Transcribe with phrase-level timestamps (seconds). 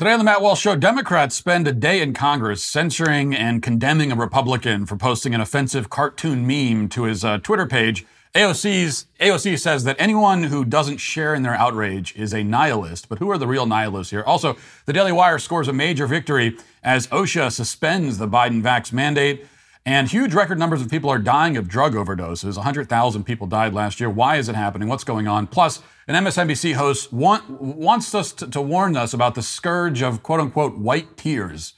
[0.00, 4.10] Today on the Matt Walsh Show, Democrats spend a day in Congress censoring and condemning
[4.10, 8.06] a Republican for posting an offensive cartoon meme to his uh, Twitter page.
[8.34, 13.18] AOC's, AOC says that anyone who doesn't share in their outrage is a nihilist, but
[13.18, 14.22] who are the real nihilists here?
[14.22, 14.56] Also,
[14.86, 19.44] the Daily Wire scores a major victory as OSHA suspends the Biden vax mandate.
[19.84, 22.56] And huge record numbers of people are dying of drug overdoses.
[22.56, 24.08] 100,000 people died last year.
[24.08, 24.88] Why is it happening?
[24.88, 25.46] What's going on?
[25.46, 30.24] Plus, an MSNBC host want, wants us to, to warn us about the scourge of
[30.24, 31.74] quote unquote white tears.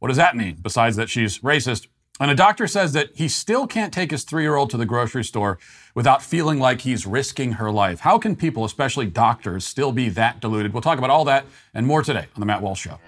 [0.00, 1.86] What does that mean, besides that she's racist?
[2.18, 4.86] And a doctor says that he still can't take his three year old to the
[4.86, 5.60] grocery store
[5.94, 8.00] without feeling like he's risking her life.
[8.00, 10.72] How can people, especially doctors, still be that deluded?
[10.72, 12.98] We'll talk about all that and more today on The Matt Walsh Show.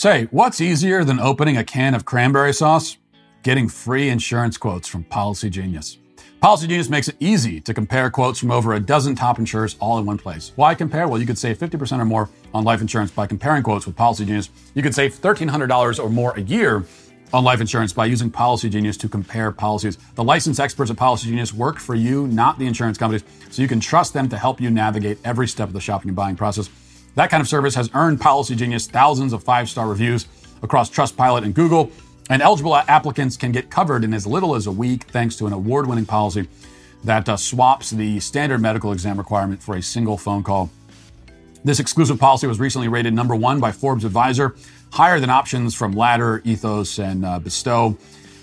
[0.00, 2.96] Say, what's easier than opening a can of cranberry sauce?
[3.42, 5.98] Getting free insurance quotes from Policy Genius.
[6.40, 9.98] Policy Genius makes it easy to compare quotes from over a dozen top insurers all
[9.98, 10.52] in one place.
[10.56, 11.06] Why compare?
[11.06, 14.24] Well, you could save 50% or more on life insurance by comparing quotes with Policy
[14.24, 14.48] Genius.
[14.72, 16.82] You could save $1,300 or more a year
[17.34, 19.98] on life insurance by using Policy Genius to compare policies.
[20.14, 23.68] The licensed experts at Policy Genius work for you, not the insurance companies, so you
[23.68, 26.70] can trust them to help you navigate every step of the shopping and buying process.
[27.14, 30.26] That kind of service has earned Policy Genius thousands of five star reviews
[30.62, 31.90] across Trustpilot and Google,
[32.28, 35.52] and eligible applicants can get covered in as little as a week thanks to an
[35.52, 36.48] award winning policy
[37.04, 40.70] that uh, swaps the standard medical exam requirement for a single phone call.
[41.64, 44.54] This exclusive policy was recently rated number one by Forbes Advisor,
[44.92, 47.96] higher than options from Ladder, Ethos, and uh, Bestow.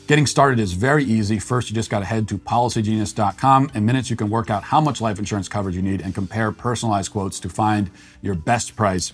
[0.08, 1.38] Getting started is very easy.
[1.38, 3.72] First, you just got to head to policygenius.com.
[3.74, 6.54] In minutes, you can work out how much life insurance coverage you need and compare
[6.54, 7.92] personalized quotes to find
[8.22, 9.12] your best price.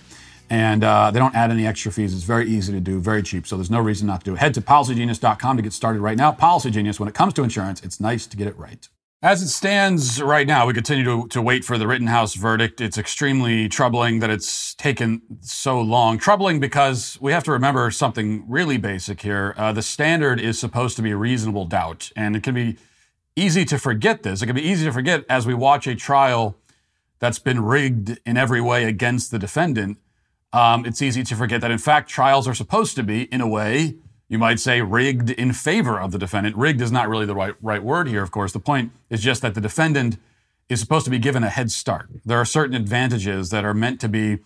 [0.50, 2.14] And uh, they don't add any extra fees.
[2.14, 3.44] It's very easy to do, very cheap.
[3.44, 4.38] So there's no reason not to do it.
[4.38, 6.30] Head to policygenius.com to get started right now.
[6.30, 8.88] Policygenius, when it comes to insurance, it's nice to get it right.
[9.24, 12.82] As it stands right now, we continue to, to wait for the Rittenhouse verdict.
[12.82, 16.18] It's extremely troubling that it's taken so long.
[16.18, 19.54] Troubling because we have to remember something really basic here.
[19.56, 22.76] Uh, the standard is supposed to be reasonable doubt, and it can be
[23.34, 24.42] easy to forget this.
[24.42, 26.58] It can be easy to forget as we watch a trial
[27.18, 29.96] that's been rigged in every way against the defendant.
[30.52, 33.48] Um, it's easy to forget that, in fact, trials are supposed to be, in a
[33.48, 33.94] way,
[34.28, 36.56] you might say rigged in favor of the defendant.
[36.56, 38.52] Rigged is not really the right, right word here, of course.
[38.52, 40.18] The point is just that the defendant
[40.68, 42.08] is supposed to be given a head start.
[42.24, 44.38] There are certain advantages that are meant to be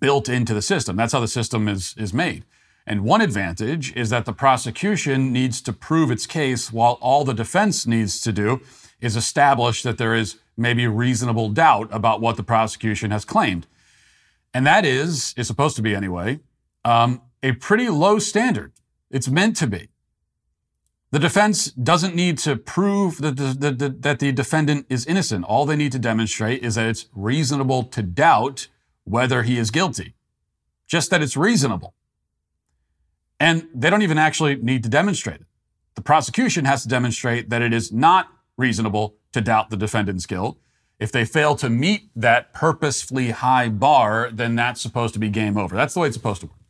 [0.00, 0.96] built into the system.
[0.96, 2.44] That's how the system is, is made.
[2.86, 7.34] And one advantage is that the prosecution needs to prove its case while all the
[7.34, 8.60] defense needs to do
[9.00, 13.66] is establish that there is maybe reasonable doubt about what the prosecution has claimed.
[14.52, 16.40] And that is, is supposed to be anyway,
[16.84, 18.72] um, a pretty low standard.
[19.12, 19.88] It's meant to be.
[21.12, 25.44] The defense doesn't need to prove that the, the, the, that the defendant is innocent.
[25.44, 28.68] All they need to demonstrate is that it's reasonable to doubt
[29.04, 30.14] whether he is guilty.
[30.86, 31.94] Just that it's reasonable.
[33.38, 35.46] And they don't even actually need to demonstrate it.
[35.96, 40.58] The prosecution has to demonstrate that it is not reasonable to doubt the defendant's guilt.
[40.98, 45.58] If they fail to meet that purposefully high bar, then that's supposed to be game
[45.58, 45.76] over.
[45.76, 46.61] That's the way it's supposed to work.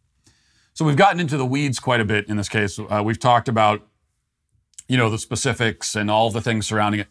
[0.82, 2.76] So we've gotten into the weeds quite a bit in this case.
[2.76, 3.86] Uh, we've talked about,
[4.88, 7.06] you know, the specifics and all the things surrounding it.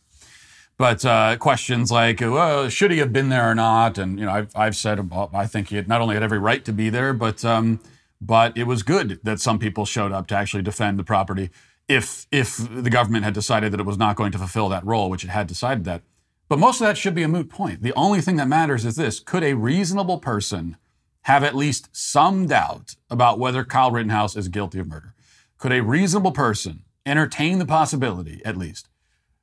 [0.78, 3.98] But uh, questions like, well, should he have been there or not?
[3.98, 6.66] And you know, I've, I've said I think he had not only had every right
[6.66, 7.80] to be there, but um,
[8.20, 11.50] but it was good that some people showed up to actually defend the property.
[11.88, 15.09] If if the government had decided that it was not going to fulfill that role,
[15.09, 16.02] which it had decided that.
[16.50, 17.84] But most of that should be a moot point.
[17.84, 20.76] The only thing that matters is this: could a reasonable person
[21.23, 25.14] have at least some doubt about whether Kyle Rittenhouse is guilty of murder?
[25.58, 28.90] Could a reasonable person entertain the possibility, at least,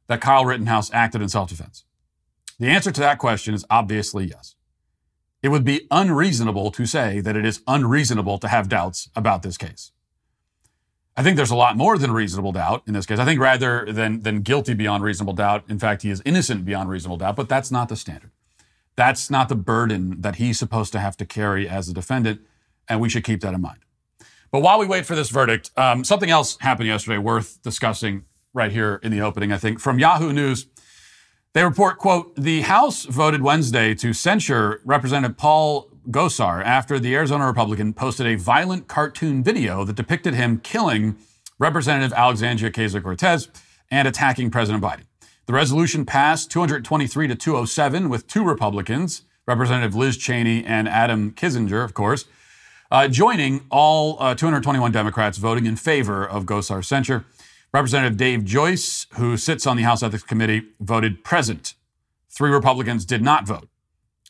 [0.08, 1.84] that Kyle Rittenhouse acted in self defense?
[2.58, 4.56] The answer to that question is obviously yes.
[5.42, 9.56] It would be unreasonable to say that it is unreasonable to have doubts about this
[9.56, 9.92] case.
[11.16, 13.18] I think there's a lot more than reasonable doubt in this case.
[13.18, 16.90] I think rather than, than guilty beyond reasonable doubt, in fact, he is innocent beyond
[16.90, 18.30] reasonable doubt, but that's not the standard.
[18.98, 22.40] That's not the burden that he's supposed to have to carry as a defendant,
[22.88, 23.78] and we should keep that in mind.
[24.50, 28.72] But while we wait for this verdict, um, something else happened yesterday worth discussing right
[28.72, 30.66] here in the opening, I think, from Yahoo News.
[31.54, 37.46] They report, quote, the House voted Wednesday to censure Representative Paul Gosar after the Arizona
[37.46, 41.14] Republican posted a violent cartoon video that depicted him killing
[41.60, 43.46] Representative Alexandria Ocasio Cortez
[43.92, 45.04] and attacking President Biden.
[45.48, 51.82] The resolution passed 223 to 207 with two Republicans, Representative Liz Cheney and Adam Kinzinger,
[51.82, 52.26] of course,
[52.90, 57.24] uh, joining all uh, 221 Democrats voting in favor of Gosar's censure.
[57.72, 61.72] Representative Dave Joyce, who sits on the House Ethics Committee, voted present.
[62.28, 63.70] Three Republicans did not vote.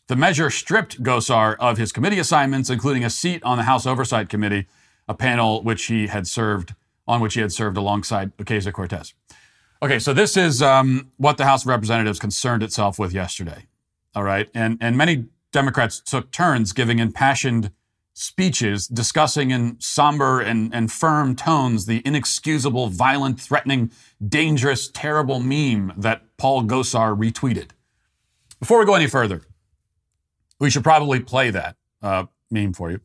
[0.06, 4.28] The measure stripped Gosar of his committee assignments, including a seat on the House Oversight
[4.28, 4.68] Committee,
[5.08, 6.76] a panel which he had served
[7.08, 9.14] on which he had served alongside Ocasio Cortez.
[9.80, 13.66] Okay, so this is um, what the House of Representatives concerned itself with yesterday.
[14.14, 17.70] All right, and and many Democrats took turns giving impassioned
[18.12, 23.92] speeches discussing in somber and, and firm tones the inexcusable, violent, threatening,
[24.26, 27.70] dangerous, terrible meme that Paul Gosar retweeted.
[28.58, 29.42] Before we go any further,
[30.58, 33.00] we should probably play that uh, meme for you,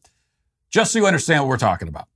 [0.72, 2.08] just so you understand what we're talking about.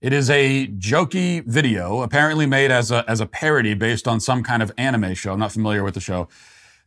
[0.00, 4.42] It is a jokey video, apparently made as a, as a parody based on some
[4.42, 5.34] kind of anime show.
[5.34, 6.26] I'm not familiar with the show.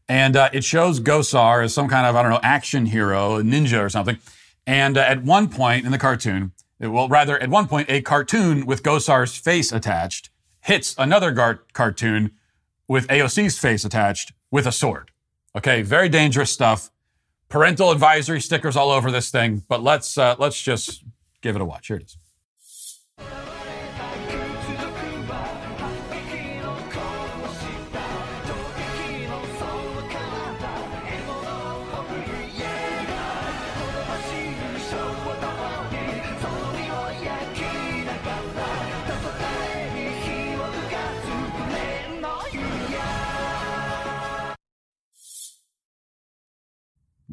[0.10, 3.80] And uh, it shows Gosar as some kind of, I don't know, action hero, ninja
[3.80, 4.18] or something.
[4.66, 8.66] And uh, at one point in the cartoon, well, rather, at one point, a cartoon
[8.66, 10.32] with Gosar's face attached
[10.62, 12.32] hits another gar- cartoon
[12.88, 15.12] with AOC's face attached with a sword.
[15.56, 16.90] Okay, very dangerous stuff.
[17.48, 21.04] Parental advisory stickers all over this thing, but let's uh, let's just
[21.42, 21.88] give it a watch.
[21.88, 22.18] Here it is.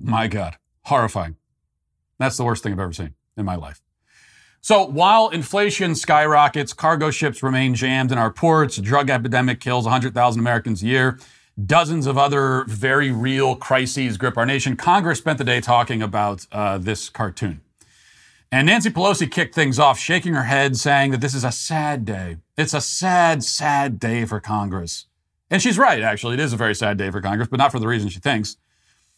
[0.03, 1.37] My God, horrifying.
[2.19, 3.81] That's the worst thing I've ever seen in my life.
[4.63, 9.85] So while inflation skyrockets, cargo ships remain jammed in our ports, a drug epidemic kills
[9.85, 11.19] 100,000 Americans a year,
[11.65, 16.47] dozens of other very real crises grip our nation, Congress spent the day talking about
[16.53, 17.63] uh, this cartoon.
[18.53, 22.05] And Nancy Pelosi kicked things off, shaking her head, saying that this is a sad
[22.05, 22.39] day.
[22.57, 25.07] It's a sad, sad day for Congress.
[25.51, 26.35] And she's right, actually.
[26.35, 28.57] It is a very sad day for Congress, but not for the reason she thinks.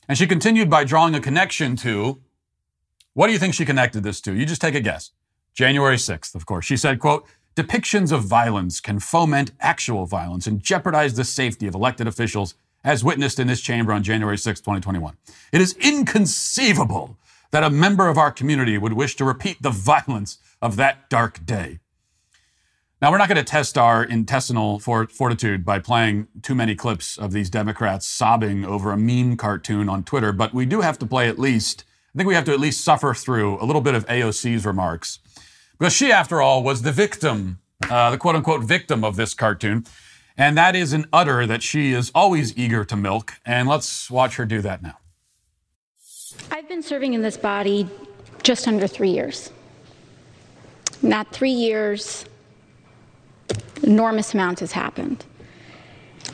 [0.09, 2.21] And she continued by drawing a connection to
[3.15, 4.35] what do you think she connected this to?
[4.35, 5.11] You just take a guess.
[5.55, 6.65] January 6th, of course.
[6.65, 11.75] She said, quote, depictions of violence can foment actual violence and jeopardize the safety of
[11.75, 12.55] elected officials
[12.85, 15.17] as witnessed in this chamber on January 6, 2021.
[15.53, 17.19] It is inconceivable
[17.51, 21.45] that a member of our community would wish to repeat the violence of that dark
[21.45, 21.79] day.
[23.03, 27.33] Now, we're not going to test our intestinal fortitude by playing too many clips of
[27.33, 31.29] these Democrats sobbing over a meme cartoon on Twitter, but we do have to play
[31.29, 31.83] at least,
[32.15, 35.19] I think we have to at least suffer through a little bit of AOC's remarks.
[35.77, 37.59] Because she, after all, was the victim,
[37.91, 39.85] uh, the quote unquote victim of this cartoon.
[40.37, 43.33] And that is an udder that she is always eager to milk.
[43.45, 44.99] And let's watch her do that now.
[46.53, 47.89] I've been serving in this body
[48.45, 49.51] just under three years.
[51.03, 52.27] Not three years,
[53.83, 55.25] enormous amount has happened.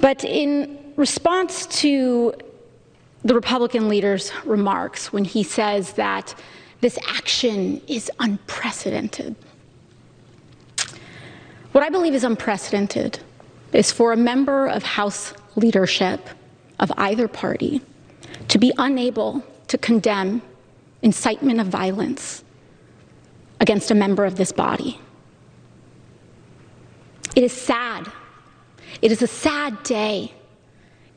[0.01, 2.35] But in response to
[3.25, 6.35] the Republican leader's remarks when he says that
[6.81, 9.35] this action is unprecedented,
[11.73, 13.19] what I believe is unprecedented
[13.73, 16.29] is for a member of House leadership
[16.79, 17.81] of either party
[18.49, 20.41] to be unable to condemn
[21.03, 22.43] incitement of violence
[23.61, 24.99] against a member of this body.
[27.39, 28.11] It is sad.
[29.01, 30.35] It is a sad day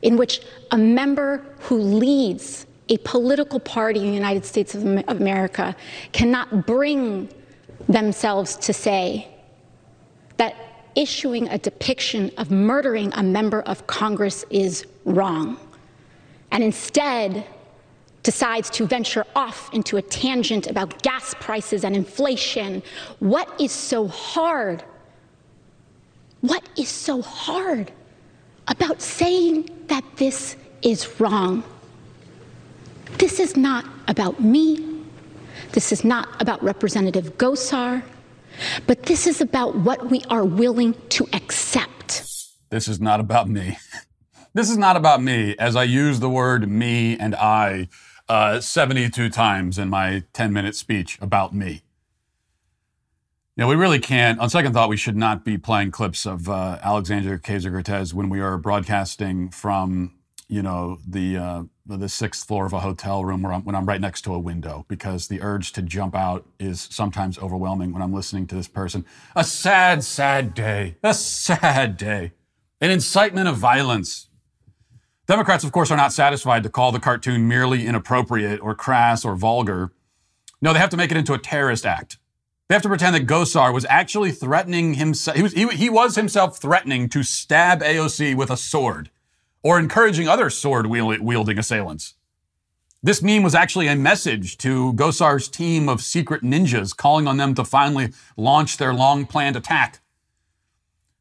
[0.02, 5.74] in which a member who leads a political party in the United States of America
[6.12, 7.28] cannot bring
[7.88, 9.34] themselves to say
[10.36, 10.54] that
[10.94, 15.58] issuing a depiction of murdering a member of Congress is wrong,
[16.52, 17.44] and instead
[18.22, 22.80] decides to venture off into a tangent about gas prices and inflation.
[23.18, 24.84] What is so hard
[26.42, 27.90] what is so hard
[28.68, 31.64] about saying that this is wrong?
[33.18, 35.02] This is not about me.
[35.72, 38.02] This is not about Representative Gosar,
[38.86, 42.24] but this is about what we are willing to accept.
[42.70, 43.78] This is not about me.
[44.54, 47.88] This is not about me, as I use the word me and I
[48.28, 51.80] uh, 72 times in my 10 minute speech about me.
[53.56, 54.40] Yeah, we really can't.
[54.40, 58.30] On second thought, we should not be playing clips of uh, Alexandria Ocasio Cortez when
[58.30, 60.14] we are broadcasting from,
[60.48, 63.84] you know, the uh, the sixth floor of a hotel room where I'm, when I'm
[63.84, 68.00] right next to a window because the urge to jump out is sometimes overwhelming when
[68.00, 69.04] I'm listening to this person.
[69.36, 70.96] A sad, sad day.
[71.02, 72.32] A sad day.
[72.80, 74.28] An incitement of violence.
[75.26, 79.36] Democrats, of course, are not satisfied to call the cartoon merely inappropriate or crass or
[79.36, 79.92] vulgar.
[80.62, 82.16] No, they have to make it into a terrorist act.
[82.72, 85.36] They have to pretend that Gosar was actually threatening himself.
[85.36, 89.10] He was, he, he was himself threatening to stab AOC with a sword
[89.62, 92.14] or encouraging other sword wielding assailants.
[93.02, 97.54] This meme was actually a message to Gosar's team of secret ninjas calling on them
[97.56, 100.00] to finally launch their long planned attack.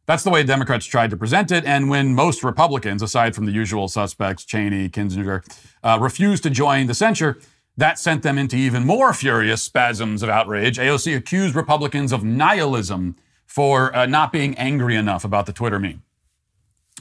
[0.06, 1.66] That's the way Democrats tried to present it.
[1.66, 5.44] And when most Republicans, aside from the usual suspects, Cheney, Kinzinger,
[5.84, 7.40] uh, refused to join the censure,
[7.82, 10.78] that sent them into even more furious spasms of outrage.
[10.78, 13.16] AOC accused Republicans of nihilism
[13.48, 16.04] for uh, not being angry enough about the Twitter meme.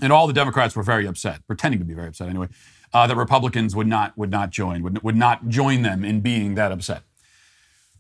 [0.01, 2.49] And all the Democrats were very upset, pretending to be very upset anyway,
[2.95, 6.55] uh, that Republicans would not, would not join, would, would not join them in being
[6.55, 7.03] that upset.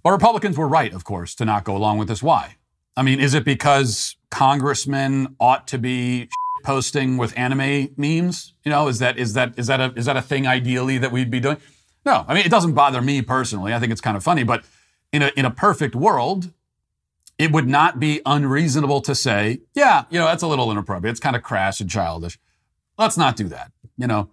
[0.02, 2.22] But Republicans were right, of course, to not go along with this.
[2.22, 2.56] Why?
[2.96, 6.30] I mean, is it because congressmen ought to be
[6.64, 8.54] posting with anime memes?
[8.64, 11.12] You know, is that is that is that a is that a thing ideally that
[11.12, 11.58] we'd be doing?
[12.04, 13.74] No, I mean it doesn't bother me personally.
[13.74, 14.64] I think it's kind of funny, but
[15.12, 16.52] in a in a perfect world,
[17.38, 21.12] it would not be unreasonable to say, yeah, you know, that's a little inappropriate.
[21.12, 22.38] It's kind of crass and childish.
[22.98, 23.72] Let's not do that.
[23.96, 24.28] You know.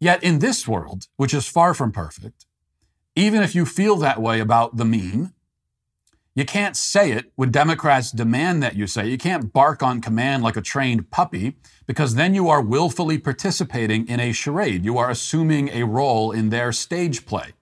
[0.00, 2.44] Yet in this world, which is far from perfect,
[3.14, 5.32] even if you feel that way about the meme,
[6.34, 9.02] you can't say it when Democrats demand that you say.
[9.02, 9.10] It.
[9.10, 14.08] You can't bark on command like a trained puppy because then you are willfully participating
[14.08, 14.84] in a charade.
[14.84, 17.52] You are assuming a role in their stage play.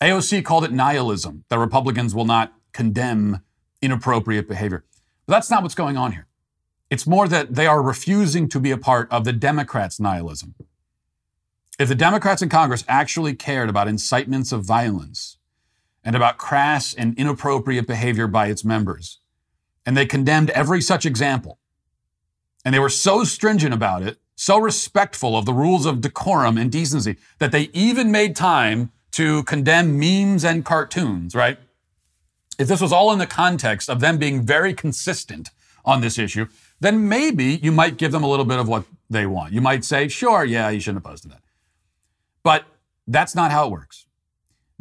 [0.00, 3.42] AOC called it nihilism, that Republicans will not condemn
[3.82, 4.84] inappropriate behavior.
[5.26, 6.26] But that's not what's going on here.
[6.88, 10.54] It's more that they are refusing to be a part of the Democrats' nihilism.
[11.78, 15.36] If the Democrats in Congress actually cared about incitements of violence,
[16.04, 19.18] and about crass and inappropriate behavior by its members.
[19.84, 21.58] And they condemned every such example.
[22.64, 26.70] And they were so stringent about it, so respectful of the rules of decorum and
[26.70, 31.58] decency, that they even made time to condemn memes and cartoons, right?
[32.58, 35.50] If this was all in the context of them being very consistent
[35.84, 36.46] on this issue,
[36.78, 39.52] then maybe you might give them a little bit of what they want.
[39.52, 41.42] You might say, sure, yeah, you shouldn't have posted that.
[42.42, 42.64] But
[43.06, 44.06] that's not how it works.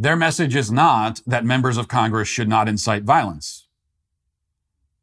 [0.01, 3.67] Their message is not that members of Congress should not incite violence.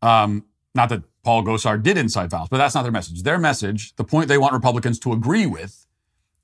[0.01, 3.23] Um, not that Paul Gosar did incite violence, but that's not their message.
[3.23, 5.87] Their message, the point they want Republicans to agree with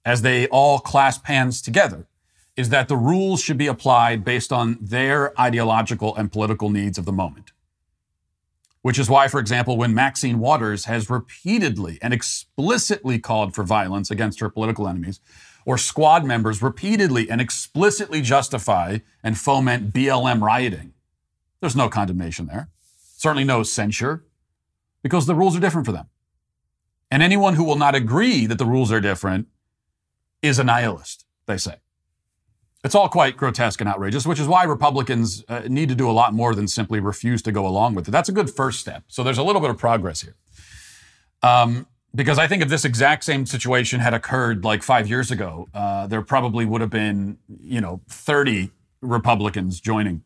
[0.05, 2.07] as they all clasp hands together,
[2.55, 7.07] is that the rules should be applied based on their ideological and political needs of
[7.07, 7.53] the moment.
[8.83, 14.11] Which is why, for example, when Maxine Waters has repeatedly and explicitly called for violence
[14.11, 15.21] against her political enemies,
[15.65, 20.93] or squad members repeatedly and explicitly justify and foment BLM rioting.
[21.61, 22.69] There's no condemnation there.
[23.17, 24.25] Certainly no censure,
[25.03, 26.09] because the rules are different for them.
[27.11, 29.47] And anyone who will not agree that the rules are different
[30.41, 31.77] is a nihilist, they say.
[32.85, 36.13] It's all quite grotesque and outrageous, which is why Republicans uh, need to do a
[36.13, 38.11] lot more than simply refuse to go along with it.
[38.11, 39.05] That's a good first step.
[39.07, 40.35] So there's a little bit of progress here.
[41.43, 45.69] Um, because I think if this exact same situation had occurred like five years ago,
[45.75, 50.23] uh, there probably would have been, you know, 30 Republicans joining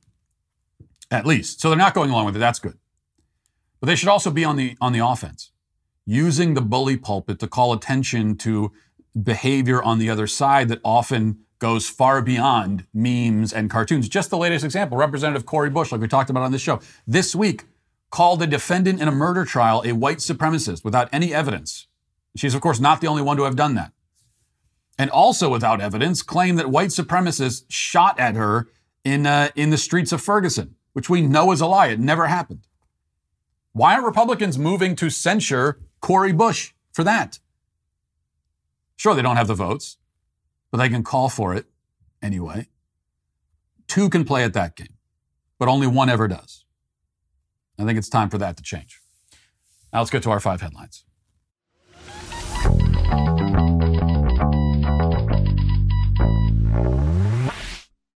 [1.11, 1.61] at least.
[1.61, 2.41] So they're not going along with it.
[2.41, 2.79] That's good.
[3.81, 5.53] But they should also be on the on the offense,
[6.05, 8.73] using the bully pulpit to call attention to
[9.21, 14.09] behavior on the other side that often goes far beyond memes and cartoons.
[14.09, 16.81] Just the latest example, Representative Cori Bush, like we talked about on this show.
[17.07, 17.65] This week,
[18.17, 21.87] called a defendant in a murder trial a white supremacist without any evidence.
[22.35, 23.93] She's, of course, not the only one to have done that.
[24.99, 28.69] And also without evidence, claimed that white supremacists shot at her
[29.05, 31.89] in, uh, in the streets of Ferguson, which we know is a lie.
[31.89, 32.67] It never happened.
[33.75, 37.39] Why are Republicans moving to censure Cori Bush for that?
[38.97, 39.99] Sure, they don't have the votes,
[40.71, 41.67] but they can call for it
[42.23, 42.69] anyway.
[43.87, 44.97] Two can play at that game,
[45.59, 46.63] but only one ever does.
[47.79, 49.01] I think it's time for that to change.
[49.93, 51.05] Now let's get to our five headlines.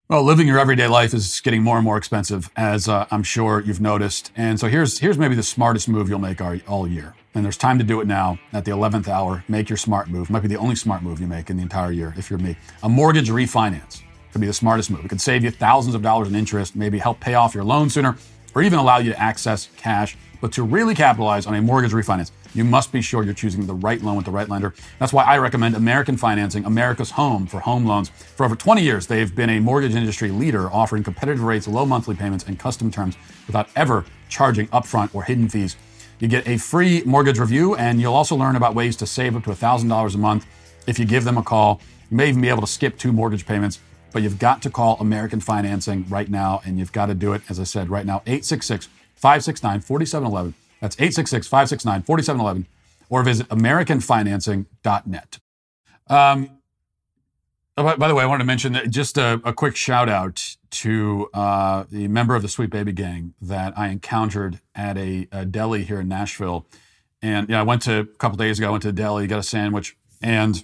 [0.10, 3.62] Well, living your everyday life is getting more and more expensive, as uh, I'm sure
[3.62, 4.32] you've noticed.
[4.38, 7.14] And so here's here's maybe the smartest move you'll make all, year.
[7.36, 9.44] And there's time to do it now at the 11th hour.
[9.50, 10.30] Make your smart move.
[10.30, 12.56] Might be the only smart move you make in the entire year if you're me.
[12.84, 15.04] A mortgage refinance could be the smartest move.
[15.04, 17.90] It could save you thousands of dollars in interest, maybe help pay off your loan
[17.90, 18.16] sooner
[18.56, 20.18] or even allow you to access cash.
[20.40, 23.74] But to really capitalize on a mortgage refinance, you must be sure you're choosing the
[23.74, 24.74] right loan with the right lender.
[25.00, 28.10] That's why I recommend American Financing, America's home for home loans.
[28.10, 32.16] For over 20 years, they've been a mortgage industry leader, offering competitive rates, low monthly
[32.16, 33.16] payments, and custom terms
[33.48, 35.76] without ever charging upfront or hidden fees.
[36.20, 39.44] You get a free mortgage review, and you'll also learn about ways to save up
[39.44, 40.48] to $1,000 a month
[40.88, 41.80] if you give them a call.
[42.10, 43.80] You may even be able to skip two mortgage payments,
[44.12, 47.42] but you've got to call American Financing right now, and you've got to do it,
[47.50, 50.54] as I said, right now, 866 569 4711.
[50.82, 52.68] That's 866 569 4711,
[53.10, 55.40] or visit AmericanFinancing.net.
[56.10, 56.50] Um,
[57.78, 61.30] oh, by the way, I wanted to mention just a, a quick shout out to
[61.34, 65.84] uh, the member of the Sweet Baby Gang that I encountered at a, a deli
[65.84, 66.66] here in Nashville.
[67.22, 69.40] And yeah, I went to a couple days ago, I went to the deli, got
[69.40, 70.64] a sandwich, and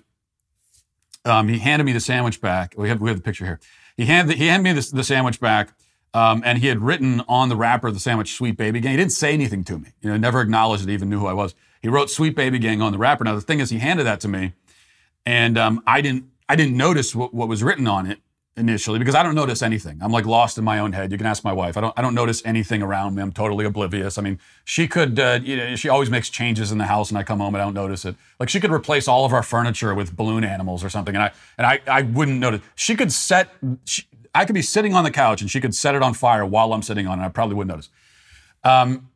[1.26, 2.76] um, he handed me the sandwich back.
[2.78, 3.60] We have, we have the picture here.
[3.98, 5.74] He handed, he handed me the, the sandwich back,
[6.14, 8.92] um, and he had written on the wrapper of the sandwich, Sweet Baby Gang.
[8.92, 9.90] He didn't say anything to me.
[10.02, 11.56] You know, never acknowledged it, even knew who I was.
[11.82, 13.24] He wrote Sweet Baby Gang on the wrapper.
[13.24, 14.54] Now, the thing is, he handed that to me,
[15.26, 18.20] and um, I didn't I didn't notice what, what was written on it
[18.56, 19.98] initially because I don't notice anything.
[20.02, 21.12] I'm like lost in my own head.
[21.12, 21.76] You can ask my wife.
[21.76, 23.22] I don't I don't notice anything around me.
[23.22, 24.18] I'm totally oblivious.
[24.18, 27.18] I mean, she could uh, you know she always makes changes in the house and
[27.18, 28.16] I come home and I don't notice it.
[28.40, 31.32] Like she could replace all of our furniture with balloon animals or something and I
[31.58, 32.62] and I I wouldn't notice.
[32.76, 33.50] She could set
[33.86, 34.04] she,
[34.36, 36.74] I could be sitting on the couch and she could set it on fire while
[36.74, 37.24] I'm sitting on it.
[37.24, 37.90] I probably wouldn't notice.
[38.64, 39.10] Um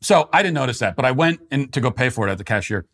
[0.00, 2.38] so I didn't notice that, but I went in to go pay for it at
[2.38, 2.86] the cashier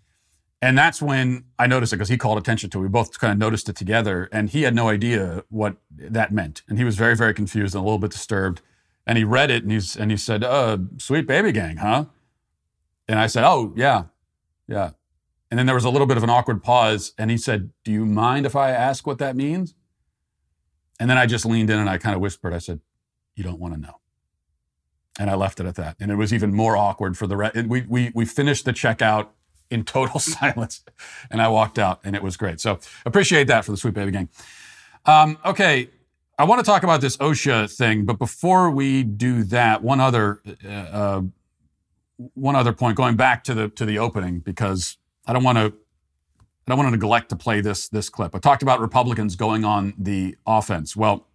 [0.63, 2.83] and that's when I noticed it because he called attention to it.
[2.83, 6.63] We both kind of noticed it together, and he had no idea what that meant.
[6.69, 8.61] And he was very, very confused and a little bit disturbed.
[9.07, 12.05] And he read it and, he's, and he said, uh, Sweet Baby Gang, huh?
[13.09, 14.05] And I said, Oh, yeah,
[14.69, 14.91] yeah.
[15.51, 17.91] And then there was a little bit of an awkward pause, and he said, Do
[17.91, 19.75] you mind if I ask what that means?
[21.01, 22.81] And then I just leaned in and I kind of whispered, I said,
[23.35, 24.01] You don't want to know.
[25.19, 25.97] And I left it at that.
[25.99, 27.57] And it was even more awkward for the rest.
[27.67, 29.29] We, we, we finished the checkout
[29.71, 30.85] in total silence.
[31.31, 32.61] And I walked out and it was great.
[32.61, 34.29] So appreciate that for the Sweet Baby Gang.
[35.07, 35.89] Um, okay,
[36.39, 40.41] I want to talk about this OSHA thing, but before we do that, one other
[40.65, 41.23] uh, uh,
[42.35, 45.67] one other point, going back to the to the opening, because I don't want to
[45.67, 48.35] I don't want to neglect to play this this clip.
[48.35, 50.97] I talked about Republicans going on the offense.
[50.97, 51.27] Well,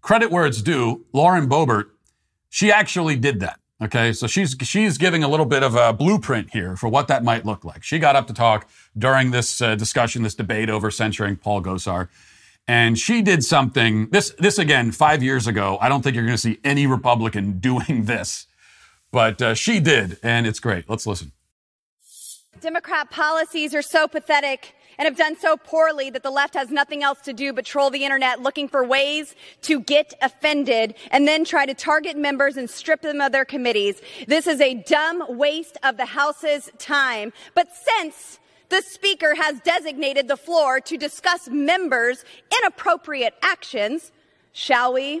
[0.00, 1.06] credit where it's due.
[1.12, 1.86] Lauren Boebert,
[2.48, 3.58] she actually did that.
[3.82, 7.24] Okay, so she's she's giving a little bit of a blueprint here for what that
[7.24, 7.82] might look like.
[7.82, 12.08] She got up to talk during this uh, discussion, this debate over censuring Paul Gosar,
[12.68, 14.08] and she did something.
[14.10, 15.78] This this again, five years ago.
[15.80, 18.46] I don't think you're going to see any Republican doing this,
[19.10, 20.88] but uh, she did, and it's great.
[20.88, 21.32] Let's listen.
[22.60, 27.02] Democrat policies are so pathetic and have done so poorly that the left has nothing
[27.02, 31.44] else to do but troll the internet looking for ways to get offended and then
[31.44, 34.00] try to target members and strip them of their committees.
[34.26, 37.32] This is a dumb waste of the House's time.
[37.54, 42.24] But since the Speaker has designated the floor to discuss members'
[42.60, 44.12] inappropriate actions,
[44.52, 45.20] shall we?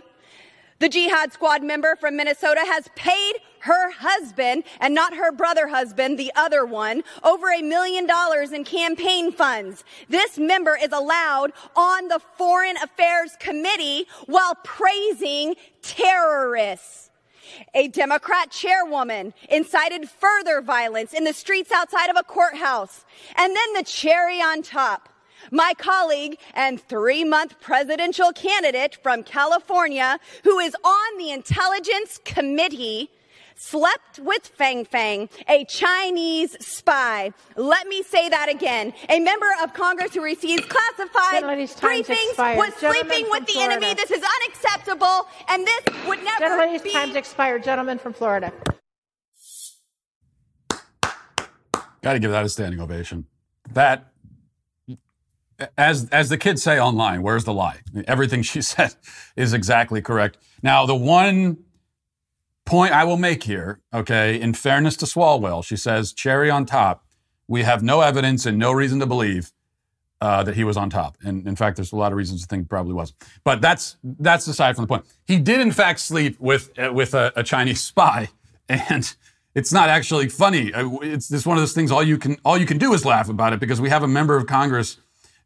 [0.78, 6.18] The Jihad Squad member from Minnesota has paid her husband and not her brother husband,
[6.18, 9.84] the other one, over a million dollars in campaign funds.
[10.08, 17.10] This member is allowed on the Foreign Affairs Committee while praising terrorists.
[17.74, 23.04] A Democrat chairwoman incited further violence in the streets outside of a courthouse.
[23.36, 25.08] And then the cherry on top.
[25.50, 33.10] My colleague and three month presidential candidate from California, who is on the Intelligence Committee,
[33.56, 37.32] slept with Fang Fang, a Chinese spy.
[37.56, 38.92] Let me say that again.
[39.08, 43.74] A member of Congress who receives classified briefings was sleeping with the Florida.
[43.76, 43.94] enemy.
[43.94, 46.92] This is unacceptable, and this would never Gentlemen, be.
[46.92, 47.64] time's expired.
[47.64, 48.52] Gentleman from Florida.
[52.02, 53.26] Got to give that a standing ovation.
[53.72, 54.08] That
[55.78, 57.80] as as the kids say online, where's the lie?
[58.06, 58.94] Everything she said
[59.36, 60.38] is exactly correct.
[60.62, 61.58] Now, the one
[62.72, 67.04] point I will make here, okay, in fairness to Swalwell, she says, cherry on top,
[67.46, 69.52] we have no evidence and no reason to believe
[70.22, 71.18] uh, that he was on top.
[71.22, 73.12] And in fact, there's a lot of reasons to think probably was.
[73.44, 75.04] But that's that's aside from the point.
[75.26, 78.30] He did in fact sleep with uh, with a, a, Chinese spy,
[78.70, 79.14] and
[79.54, 80.72] it's not actually funny.
[80.72, 81.90] Uh, it's just one of those things.
[81.90, 84.08] All you can all you can do is laugh about it because we have a
[84.08, 84.96] member of Congress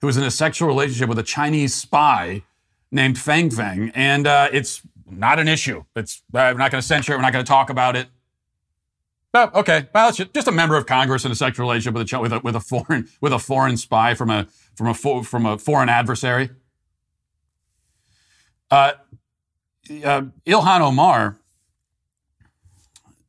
[0.01, 2.45] who was in a sexual relationship with a Chinese spy
[2.93, 5.85] named Fang Fang, and uh, it's not an issue.
[5.95, 7.17] It's uh, we're not going to censure it.
[7.17, 8.09] We're not going to talk about it.
[9.35, 9.87] Okay.
[9.95, 12.41] Well, it's just a member of Congress in a sexual relationship with a with a,
[12.41, 16.51] with a foreign with a foreign spy from a from a from a foreign adversary.
[18.71, 18.93] Uh,
[20.05, 21.39] uh, Ilhan Omar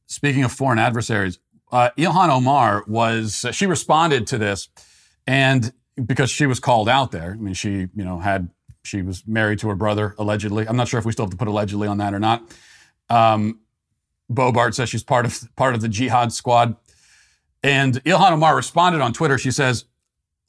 [0.08, 1.40] speaking of foreign adversaries,
[1.72, 4.70] uh, Ilhan Omar was, she responded to this
[5.28, 7.34] and because she was called out there.
[7.34, 8.50] I mean, she, you know, had,
[8.88, 10.68] she was married to her brother, allegedly.
[10.68, 12.44] I'm not sure if we still have to put allegedly on that or not.
[13.10, 13.60] Um,
[14.32, 16.76] Boebert says she's part of, part of the jihad squad.
[17.64, 19.38] And Ilhan Omar responded on Twitter.
[19.38, 19.86] She says,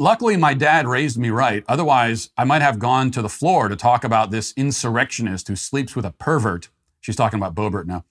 [0.01, 1.65] Luckily, my dad raised me right.
[1.67, 5.97] Otherwise, I might have gone to the floor to talk about this insurrectionist who sleeps
[5.97, 6.69] with a pervert.
[7.01, 8.05] She's talking about Boebert now.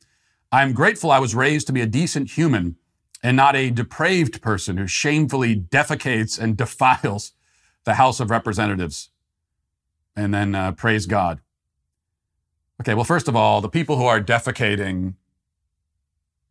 [0.51, 2.75] I'm grateful I was raised to be a decent human
[3.23, 7.31] and not a depraved person who shamefully defecates and defiles
[7.85, 9.09] the House of Representatives.
[10.17, 11.39] And then uh, praise God.
[12.81, 15.13] Okay, well, first of all, the people who are defecating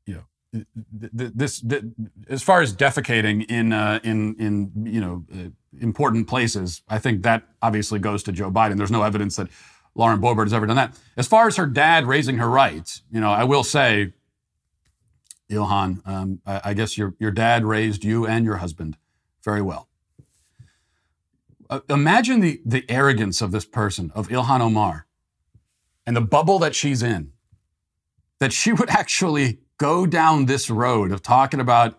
[0.06, 1.84] you know, this, this,
[2.28, 5.50] as far as defecating in uh, in in you know uh,
[5.80, 8.76] important places, I think that obviously goes to Joe Biden.
[8.76, 9.48] There's no evidence that
[9.94, 10.96] Lauren Boebert has ever done that.
[11.16, 14.12] As far as her dad raising her rights, you know, I will say,
[15.50, 18.96] Ilhan, um, I, I, guess your your dad raised you and your husband
[19.42, 19.88] very well.
[21.68, 25.06] Uh, imagine the the arrogance of this person, of Ilhan Omar,
[26.06, 27.32] and the bubble that she's in.
[28.38, 31.98] That she would actually go down this road of talking about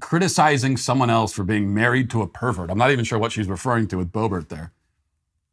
[0.00, 2.70] criticizing someone else for being married to a pervert.
[2.70, 4.72] I'm not even sure what she's referring to with Boebert there.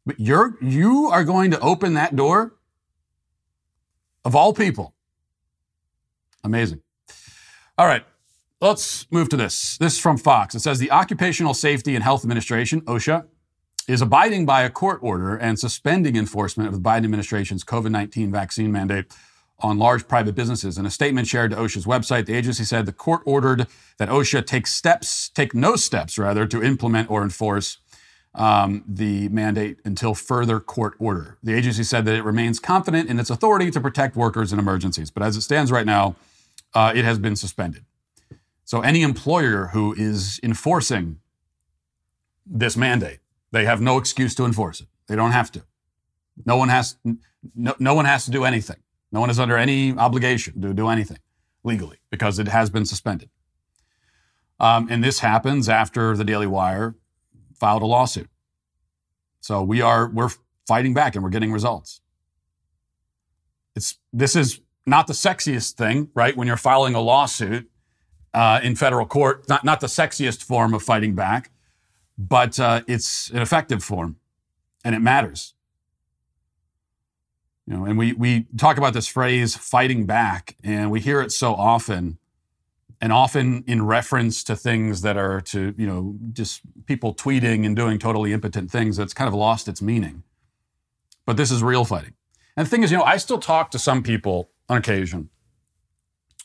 [0.04, 2.54] But you're you are going to open that door
[4.24, 4.94] of all people.
[6.44, 6.82] Amazing.
[7.78, 8.04] All right.
[8.60, 9.76] Let's move to this.
[9.78, 10.54] This is from Fox.
[10.54, 13.26] It says the Occupational Safety and Health Administration, OSHA,
[13.88, 18.30] is abiding by a court order and suspending enforcement of the Biden administration's COVID 19
[18.30, 19.06] vaccine mandate
[19.58, 20.76] on large private businesses.
[20.78, 23.66] In a statement shared to OSHA's website, the agency said the court ordered
[23.98, 27.78] that OSHA take steps, take no steps rather, to implement or enforce
[28.34, 31.38] um, the mandate until further court order.
[31.42, 35.10] The agency said that it remains confident in its authority to protect workers in emergencies,
[35.10, 36.16] but as it stands right now,
[36.74, 37.84] uh, it has been suspended.
[38.64, 41.18] So any employer who is enforcing
[42.46, 43.18] this mandate,
[43.52, 44.88] they have no excuse to enforce it.
[45.06, 45.62] They don't have to.
[46.44, 46.96] No one has
[47.54, 48.78] no, no one has to do anything.
[49.12, 51.18] No one is under any obligation to do anything
[51.62, 53.28] legally because it has been suspended.
[54.58, 56.96] Um, and this happens after the Daily Wire
[57.54, 58.28] filed a lawsuit.
[59.40, 60.30] So we are we're
[60.66, 62.00] fighting back and we're getting results.
[63.76, 66.36] It's this is not the sexiest thing, right?
[66.36, 67.70] When you're filing a lawsuit
[68.32, 71.51] uh, in federal court, not not the sexiest form of fighting back,
[72.28, 74.16] but uh, it's an effective form,
[74.84, 75.54] and it matters.
[77.66, 81.32] You know, and we we talk about this phrase fighting back, and we hear it
[81.32, 82.18] so often,
[83.00, 87.74] and often in reference to things that are to, you know, just people tweeting and
[87.74, 90.22] doing totally impotent things that's kind of lost its meaning.
[91.26, 92.14] But this is real fighting.
[92.56, 95.30] And the thing is, you know, I still talk to some people on occasion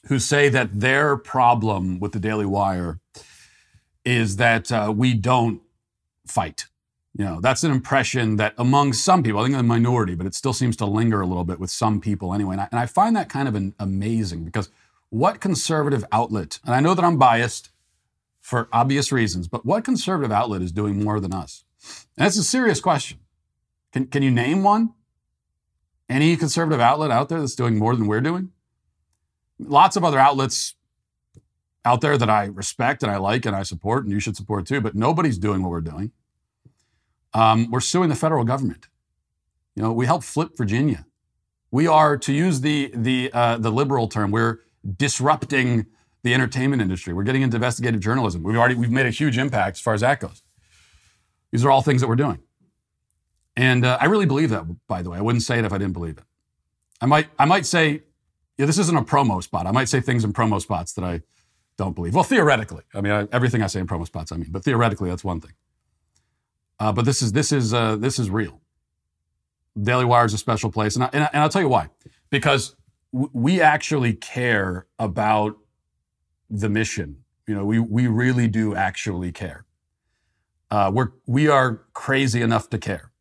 [0.06, 3.00] who say that their problem with the Daily Wire
[4.06, 5.62] is that uh, we don't
[6.30, 6.68] fight.
[7.18, 10.36] You know, that's an impression that among some people, I think the minority, but it
[10.36, 12.54] still seems to linger a little bit with some people anyway.
[12.54, 14.70] And I, and I find that kind of an, amazing because
[15.10, 17.70] what conservative outlet, and I know that I'm biased
[18.40, 21.64] for obvious reasons, but what conservative outlet is doing more than us?
[22.18, 23.20] And that's a serious question.
[23.92, 24.94] Can, can you name one?
[26.10, 28.52] Any conservative outlet out there that's doing more than we're doing?
[29.60, 30.76] Lots of other outlets
[31.88, 34.68] out there that I respect and I like and I support, and you should support
[34.68, 36.12] too, but nobody's doing what we're doing.
[37.34, 38.90] Um, we're suing the federal government.
[39.74, 41.06] You know, we helped flip Virginia.
[41.72, 44.60] We are, to use the the uh, the liberal term, we're
[44.98, 45.86] disrupting
[46.24, 47.14] the entertainment industry.
[47.14, 48.44] We're getting into investigative journalism.
[48.44, 50.44] We've already we've made a huge impact as far as that goes.
[51.52, 52.40] These are all things that we're doing,
[53.56, 54.64] and uh, I really believe that.
[54.88, 56.26] By the way, I wouldn't say it if I didn't believe it.
[57.00, 58.04] I might I might say,
[58.58, 59.68] yeah, this isn't a promo spot.
[59.68, 61.22] I might say things in promo spots that I
[61.78, 62.16] don't believe.
[62.16, 64.32] Well, theoretically, I mean I, everything I say in promo spots.
[64.32, 65.54] I mean, but theoretically, that's one thing.
[66.80, 68.62] Uh, but this is this is uh, this is real.
[69.82, 71.90] Daily Wire is a special place, and, I, and, I, and I'll tell you why.
[72.30, 72.76] Because
[73.14, 75.58] w- we actually care about
[76.50, 77.18] the mission.
[77.48, 79.66] You know, we we really do actually care.
[80.72, 83.12] Uh, we're we are crazy enough to care,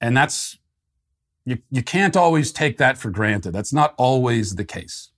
[0.00, 0.58] and that's
[1.44, 1.58] you.
[1.70, 3.52] You can't always take that for granted.
[3.52, 5.11] That's not always the case.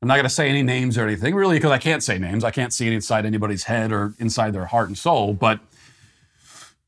[0.00, 2.44] I'm not going to say any names or anything, really, because I can't say names.
[2.44, 5.34] I can't see inside anybody's head or inside their heart and soul.
[5.34, 5.58] But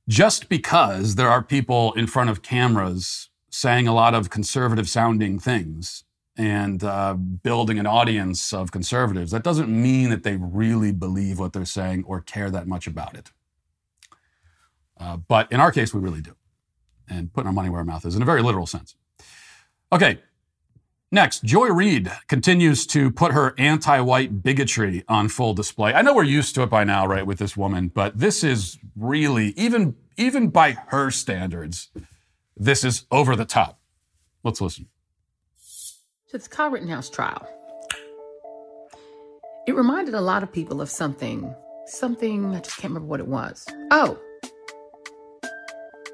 [0.08, 5.40] just because there are people in front of cameras saying a lot of conservative sounding
[5.40, 6.04] things
[6.36, 11.52] and uh, building an audience of conservatives, that doesn't mean that they really believe what
[11.52, 13.32] they're saying or care that much about it.
[14.98, 16.36] Uh, but in our case, we really do.
[17.08, 18.94] And putting our money where our mouth is in a very literal sense.
[19.92, 20.20] Okay,
[21.12, 25.92] Next, Joy Reid continues to put her anti white bigotry on full display.
[25.92, 28.78] I know we're used to it by now, right, with this woman, but this is
[28.94, 31.88] really, even, even by her standards,
[32.56, 33.80] this is over the top.
[34.44, 34.86] Let's listen.
[36.28, 37.44] To the Kyle Rittenhouse trial,
[39.66, 41.52] it reminded a lot of people of something,
[41.86, 43.66] something, I just can't remember what it was.
[43.90, 44.16] Oh,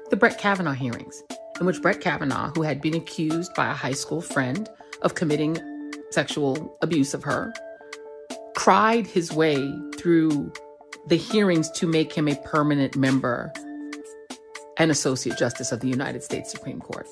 [0.09, 1.21] the Brett Kavanaugh hearings,
[1.59, 4.67] in which Brett Kavanaugh, who had been accused by a high school friend
[5.01, 5.57] of committing
[6.11, 7.53] sexual abuse of her,
[8.55, 10.51] cried his way through
[11.07, 13.51] the hearings to make him a permanent member
[14.77, 17.07] and Associate Justice of the United States Supreme Court.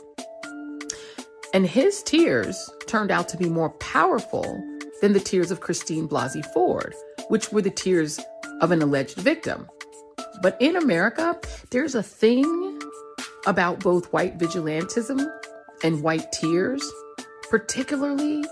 [1.54, 4.62] And his tears turned out to be more powerful
[5.02, 6.94] than the tears of Christine Blasey Ford,
[7.30, 8.20] which were the tears
[8.62, 9.68] of an alleged victim.
[10.42, 11.40] But in America,
[11.72, 12.82] there's a thing
[13.46, 15.26] about both white vigilantism
[15.84, 16.84] and white tears
[17.50, 18.44] particularly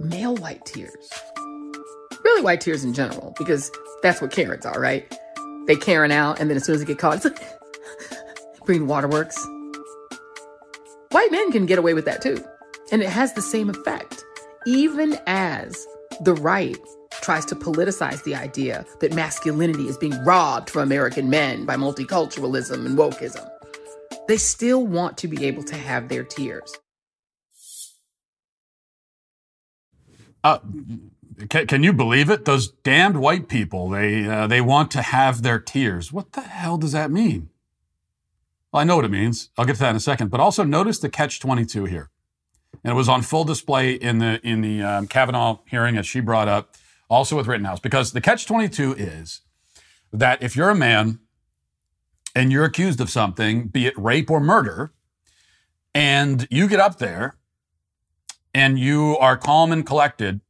[0.00, 1.12] male white tears.
[2.24, 3.70] Really, white tears in general, because
[4.02, 5.10] that's what Karens are, right?
[5.66, 7.42] They Karen out, and then as soon as they get caught, it's like,
[8.60, 9.38] Green Waterworks.
[11.10, 12.42] White men can get away with that too.
[12.92, 14.24] And it has the same effect.
[14.66, 15.86] Even as
[16.22, 16.76] the right
[17.22, 22.86] tries to politicize the idea that masculinity is being robbed from American men by multiculturalism
[22.86, 23.48] and wokeism,
[24.26, 26.74] they still want to be able to have their tears.
[30.48, 30.60] Uh,
[31.50, 32.46] can, can, you believe it?
[32.46, 36.10] Those damned white people, they, uh, they want to have their tears.
[36.10, 37.50] What the hell does that mean?
[38.72, 39.50] Well, I know what it means.
[39.58, 40.30] I'll get to that in a second.
[40.30, 42.08] But also notice the catch 22 here.
[42.82, 46.20] And it was on full display in the, in the um, Kavanaugh hearing, as she
[46.20, 46.76] brought up,
[47.10, 49.42] also with Rittenhouse, because the catch 22 is
[50.12, 51.18] that if you're a man
[52.34, 54.92] and you're accused of something, be it rape or murder,
[55.94, 57.36] and you get up there
[58.54, 60.40] and you are calm and collected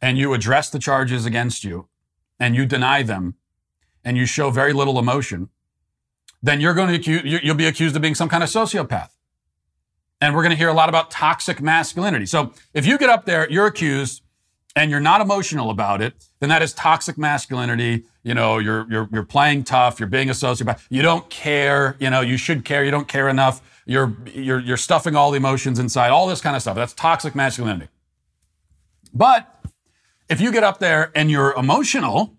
[0.00, 1.88] and you address the charges against you
[2.38, 3.34] and you deny them
[4.04, 5.48] and you show very little emotion,
[6.42, 9.10] then you're going to accuse, you'll be accused of being some kind of sociopath.
[10.20, 12.26] And we're going to hear a lot about toxic masculinity.
[12.26, 14.21] So if you get up there, you're accused
[14.74, 18.04] and you're not emotional about it, then that is toxic masculinity.
[18.22, 20.00] You know, you're, you're, you're playing tough.
[20.00, 20.86] You're being a sociopath.
[20.88, 21.96] You don't care.
[22.00, 22.84] You know, you should care.
[22.84, 23.60] You don't care enough.
[23.84, 26.76] You're, you're, you're stuffing all the emotions inside, all this kind of stuff.
[26.76, 27.88] That's toxic masculinity.
[29.12, 29.62] But
[30.28, 32.36] if you get up there and you're emotional,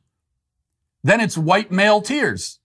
[1.03, 2.59] then it's white male tears.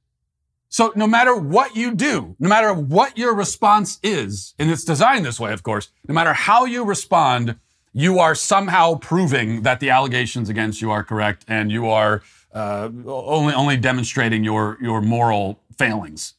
[0.70, 5.24] So no matter what you do, no matter what your response is, and it's designed
[5.24, 7.56] this way, of course, no matter how you respond,
[7.92, 12.22] you are somehow proving that the allegations against you are correct and you are
[12.52, 16.34] uh, only, only demonstrating your, your moral failings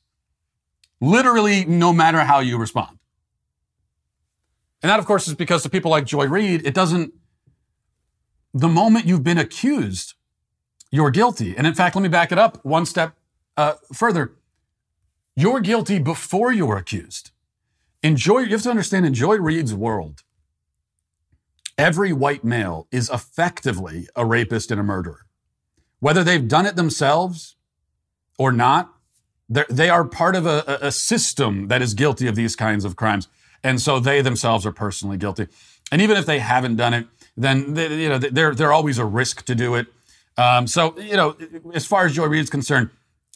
[1.01, 2.97] literally no matter how you respond.
[4.81, 7.13] And that, of course, is because to people like Joy Reid, it doesn't,
[8.53, 10.13] the moment you've been accused,
[10.91, 11.55] you're guilty.
[11.55, 13.15] And in fact, let me back it up one step
[13.57, 14.33] uh, further.
[15.35, 17.31] You're guilty before you're accused.
[18.01, 20.23] In Joy, you have to understand in Joy Reid's world,
[21.79, 25.25] every white male is effectively a rapist and a murderer.
[25.99, 27.55] Whether they've done it themselves
[28.37, 28.93] or not,
[29.47, 33.27] they're, part of a, a system that is guilty of these kinds of crimes.
[33.63, 35.47] And so they themselves are personally guilty.
[35.91, 39.05] And even if they haven't done it, then they, you know they're they're always a
[39.05, 39.87] risk to do it.
[40.37, 41.35] Um, so you know,
[41.73, 42.89] as far as Joy Reid is concerned,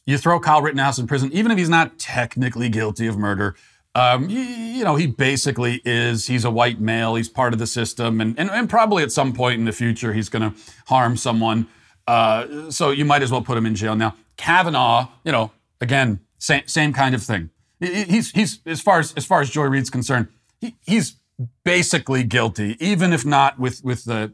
[0.06, 3.56] you throw Kyle Rittenhouse in prison, even if he's not technically guilty of murder.
[3.96, 6.28] Um, you, you, know, he basically is.
[6.28, 7.16] He's a white male.
[7.16, 10.14] He's part of the system, and and, and probably at some point in the future
[10.14, 11.68] he's going to harm someone.
[12.08, 14.16] Uh, so you might as well put him in jail now.
[14.36, 15.52] Kavanaugh, you know,
[15.84, 17.50] Again, same, same kind of thing.
[17.82, 20.30] He's, he's, as far as, as far as Joy Reid's concerned,
[20.62, 21.18] he, he's
[21.66, 24.32] basically guilty, even if not with, with the,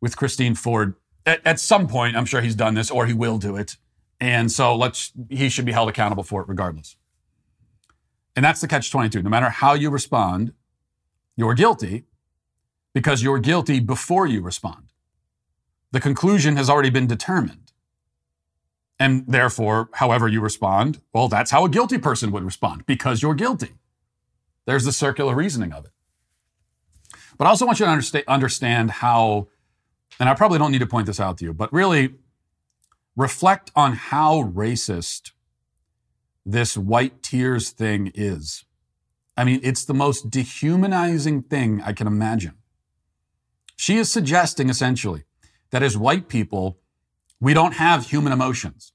[0.00, 0.94] with Christine Ford.
[1.26, 3.76] At, at some point, I'm sure he's done this or he will do it.
[4.20, 6.94] And so let's, he should be held accountable for it regardless.
[8.36, 9.22] And that's the catch 22.
[9.22, 10.52] No matter how you respond,
[11.36, 12.04] you're guilty
[12.92, 14.92] because you're guilty before you respond.
[15.92, 17.72] The conclusion has already been determined.
[18.98, 23.34] And therefore, however you respond, well, that's how a guilty person would respond because you're
[23.34, 23.74] guilty.
[24.66, 25.90] There's the circular reasoning of it.
[27.36, 29.48] But I also want you to understand how,
[30.20, 32.14] and I probably don't need to point this out to you, but really
[33.16, 35.32] reflect on how racist
[36.44, 38.64] this white tears thing is.
[39.36, 42.54] I mean, it's the most dehumanizing thing I can imagine.
[43.76, 45.24] She is suggesting essentially
[45.70, 46.78] that as white people,
[47.40, 48.92] we don't have human emotions.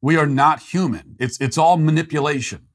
[0.00, 1.16] We are not human.
[1.18, 2.68] It's, it's all manipulation.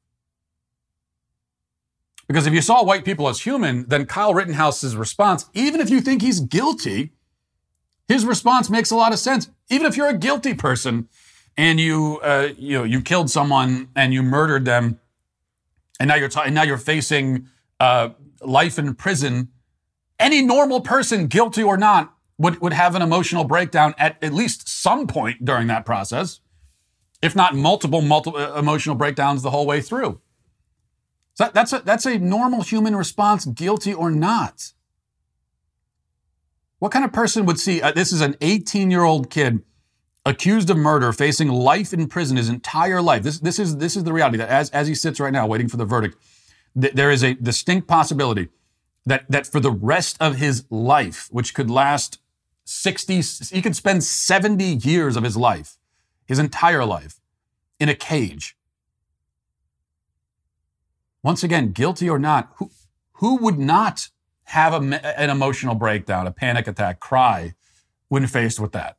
[2.27, 6.01] Because if you saw white people as human, then Kyle Rittenhouse's response, even if you
[6.01, 7.13] think he's guilty,
[8.07, 9.49] his response makes a lot of sense.
[9.69, 11.09] Even if you're a guilty person
[11.57, 14.99] and you, uh, you know, you killed someone and you murdered them,
[15.99, 17.47] and now you're and now you're facing
[17.79, 18.09] uh,
[18.41, 19.49] life in prison.
[20.19, 24.67] Any normal person, guilty or not, would, would have an emotional breakdown at at least
[24.67, 26.39] some point during that process,
[27.21, 30.19] if not multiple, multiple uh, emotional breakdowns the whole way through.
[31.35, 34.73] So that, that's a, that's a normal human response, guilty or not.
[36.79, 39.63] What kind of person would see uh, this is an 18 year old kid
[40.25, 43.23] accused of murder, facing life in prison his entire life.
[43.23, 45.67] This, this, is, this is the reality that as, as he sits right now waiting
[45.67, 46.17] for the verdict,
[46.79, 48.49] th- there is a distinct possibility
[49.05, 52.19] that, that for the rest of his life, which could last
[52.65, 53.21] 60,
[53.53, 55.77] he could spend 70 years of his life,
[56.25, 57.19] his entire life,
[57.79, 58.55] in a cage.
[61.23, 62.69] Once again, guilty or not, who,
[63.13, 64.09] who would not
[64.45, 67.55] have a, an emotional breakdown, a panic attack, cry
[68.07, 68.97] when faced with that?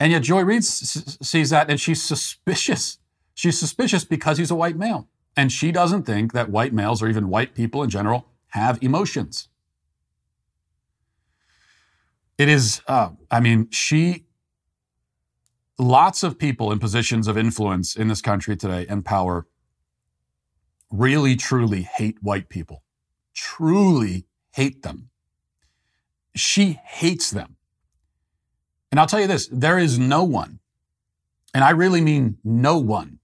[0.00, 2.98] And yet Joy Reid s- sees that and she's suspicious.
[3.34, 5.08] She's suspicious because he's a white male.
[5.36, 9.48] And she doesn't think that white males or even white people in general have emotions.
[12.38, 14.26] It is, uh, I mean, she,
[15.78, 19.46] lots of people in positions of influence in this country today and power
[20.90, 22.82] really truly hate white people,
[23.34, 25.10] truly hate them.
[26.34, 27.57] She hates them.
[28.90, 30.60] And I'll tell you this there is no one,
[31.54, 33.18] and I really mean no one,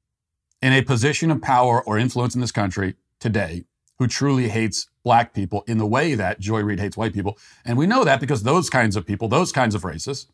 [0.60, 3.64] in a position of power or influence in this country today
[3.98, 7.38] who truly hates black people in the way that Joy Reid hates white people.
[7.64, 10.26] And we know that because those kinds of people, those kinds of racists,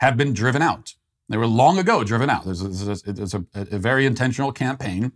[0.00, 0.94] have been driven out.
[1.28, 2.44] They were long ago driven out.
[2.44, 5.12] There's a, a, a very intentional campaign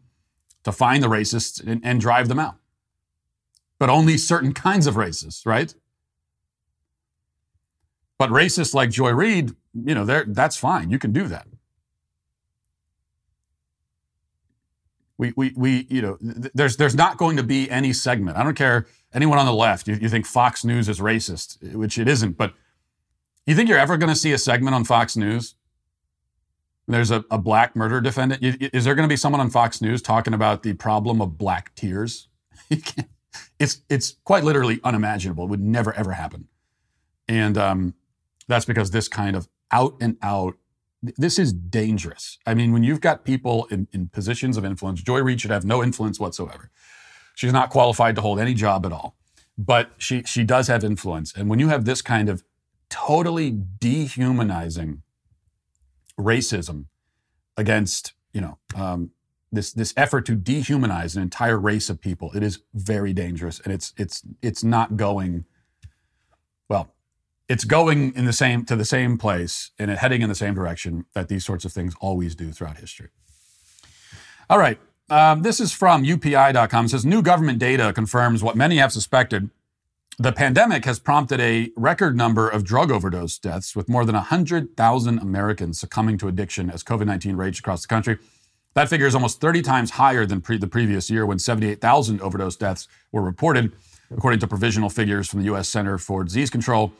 [0.64, 2.56] to find the racists and, and drive them out.
[3.78, 5.74] But only certain kinds of racists, right?
[8.18, 10.90] But racists like Joy Reid, you know, that's fine.
[10.90, 11.46] You can do that.
[15.18, 18.36] We, we, we you know, th- there's, there's not going to be any segment.
[18.36, 19.88] I don't care anyone on the left.
[19.88, 22.54] You, you think Fox News is racist, which it isn't, but
[23.46, 25.54] you think you're ever going to see a segment on Fox News?
[26.88, 28.42] There's a, a black murder defendant.
[28.42, 31.74] Is there going to be someone on Fox News talking about the problem of black
[31.74, 32.28] tears?
[33.58, 35.44] it's, it's quite literally unimaginable.
[35.44, 36.48] It would never, ever happen.
[37.26, 37.94] And, um,
[38.48, 40.54] that's because this kind of out and out,
[41.02, 42.38] this is dangerous.
[42.46, 45.64] I mean, when you've got people in, in positions of influence, Joy Reid should have
[45.64, 46.70] no influence whatsoever.
[47.34, 49.16] She's not qualified to hold any job at all,
[49.58, 51.34] but she, she does have influence.
[51.34, 52.42] And when you have this kind of
[52.88, 55.02] totally dehumanizing
[56.18, 56.86] racism
[57.56, 59.10] against, you know, um,
[59.52, 63.72] this this effort to dehumanize an entire race of people, it is very dangerous, and
[63.72, 65.44] it's it's it's not going
[66.68, 66.95] well
[67.48, 71.06] it's going in the same to the same place and heading in the same direction
[71.14, 73.08] that these sorts of things always do throughout history.
[74.50, 74.78] All right.
[75.08, 76.86] Um, this is from UPI.com.
[76.86, 79.50] It says new government data confirms what many have suspected.
[80.18, 85.18] The pandemic has prompted a record number of drug overdose deaths, with more than 100,000
[85.18, 88.18] Americans succumbing to addiction as COVID 19 raged across the country.
[88.74, 92.56] That figure is almost 30 times higher than pre- the previous year when 78,000 overdose
[92.56, 93.72] deaths were reported,
[94.10, 95.68] according to provisional figures from the U.S.
[95.68, 96.92] Center for Disease Control.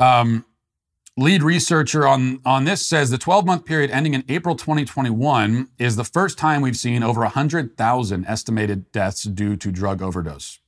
[0.00, 0.46] Um,
[1.18, 5.96] lead researcher on, on this says the 12 month period ending in April 2021 is
[5.96, 10.58] the first time we've seen over 100,000 estimated deaths due to drug overdose.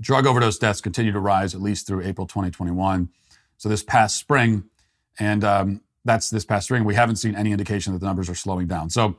[0.00, 3.08] Drug overdose deaths continue to rise at least through April 2021.
[3.56, 4.64] So this past spring,
[5.18, 8.34] and um, that's this past spring, we haven't seen any indication that the numbers are
[8.36, 8.90] slowing down.
[8.90, 9.16] So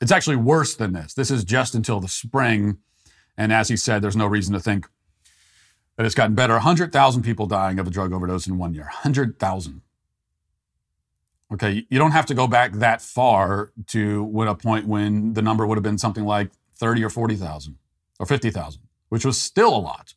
[0.00, 1.14] it's actually worse than this.
[1.14, 2.78] This is just until the spring.
[3.36, 4.86] And as he said, there's no reason to think
[5.98, 6.54] that it's gotten better.
[6.54, 8.84] 100,000 people dying of a drug overdose in one year.
[8.84, 9.82] 100,000.
[11.52, 15.42] Okay, you don't have to go back that far to when a point when the
[15.42, 17.76] number would have been something like 30 or 40,000
[18.20, 20.14] or 50,000, which was still a lot.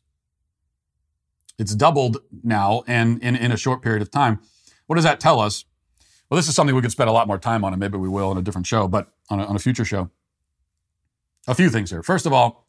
[1.58, 4.38] It's doubled now and in, in a short period of time.
[4.86, 5.64] What does that tell us?
[6.30, 8.08] Well, this is something we could spend a lot more time on, and maybe we
[8.08, 10.10] will in a different show, but on a, on a future show.
[11.48, 12.04] A few things here.
[12.04, 12.68] First of all,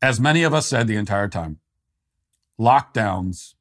[0.00, 1.58] as many of us said the entire time,
[2.58, 3.54] lockdowns.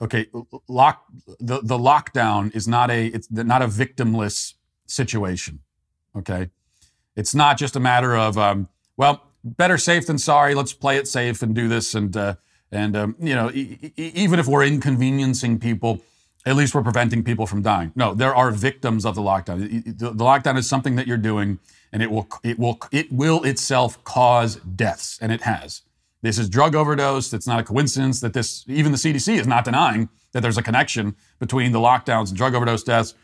[0.00, 0.26] Okay
[0.68, 1.04] lock
[1.40, 4.54] the, the lockdown is not a it's not a victimless
[4.86, 5.60] situation
[6.16, 6.50] okay?
[7.14, 11.06] It's not just a matter of um, well better safe than sorry let's play it
[11.08, 12.34] safe and do this and uh,
[12.72, 16.02] and um, you know e- e- even if we're inconveniencing people
[16.44, 17.92] at least we're preventing people from dying.
[17.94, 19.98] No there are victims of the lockdown.
[19.98, 21.58] The, the lockdown is something that you're doing
[21.92, 25.82] and it will it will it will itself cause deaths, and it has.
[26.22, 27.32] This is drug overdose.
[27.32, 30.62] It's not a coincidence that this even the CDC is not denying that there's a
[30.62, 33.14] connection between the lockdowns and drug overdose deaths.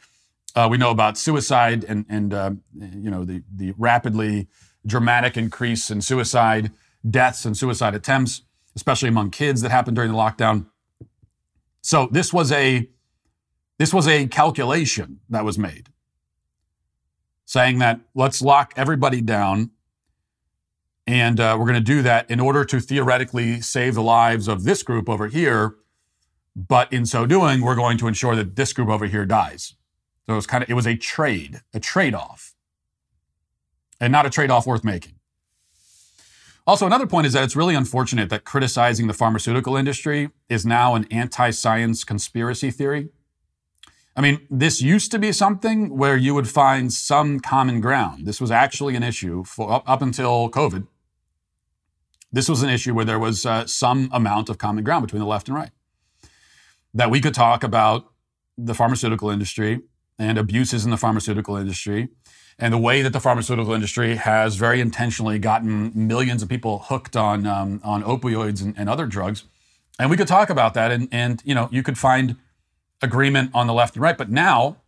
[0.55, 4.49] Uh, we know about suicide and and uh, you know the the rapidly
[4.86, 6.70] dramatic increase in suicide
[7.09, 8.43] deaths and suicide attempts,
[8.76, 10.66] especially among kids that happened during the lockdown.
[11.80, 12.88] So this was a
[13.78, 15.88] this was a calculation that was made
[17.53, 19.70] saying that let's lock everybody down.
[21.07, 24.64] And uh, we're going to do that in order to theoretically save the lives of
[24.64, 25.76] this group over here.
[26.55, 29.74] But in so doing, we're going to ensure that this group over here dies.
[30.26, 32.55] So it was kind of, it was a trade, a trade off,
[34.00, 35.14] and not a trade off worth making.
[36.64, 40.94] Also, another point is that it's really unfortunate that criticizing the pharmaceutical industry is now
[40.94, 43.09] an anti science conspiracy theory.
[44.15, 48.27] I mean, this used to be something where you would find some common ground.
[48.27, 50.87] This was actually an issue for up, up until COVID.
[52.31, 55.27] This was an issue where there was uh, some amount of common ground between the
[55.27, 55.71] left and right.
[56.95, 58.11] That we could talk about
[58.59, 59.81] the pharmaceutical industry
[60.19, 62.09] and abuses in the pharmaceutical industry
[62.59, 67.17] and the way that the pharmaceutical industry has very intentionally gotten millions of people hooked
[67.17, 69.45] on um, on opioids and, and, other drugs.
[69.99, 72.37] And we could talk about that, and and you know you could find
[73.03, 74.16] agreement on the left and right.
[74.16, 74.78] But now,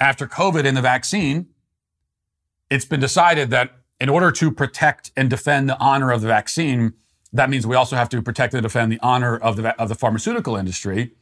[0.00, 1.48] after COVID and the vaccine,
[2.70, 6.94] it's been decided that in order to protect and defend the honor of the vaccine,
[7.32, 9.94] that means we also have to protect and defend the honor of the, of the
[9.94, 11.12] pharmaceutical industry.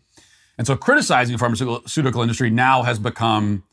[0.59, 3.65] And so criticizing the pharmaceutical industry now has become,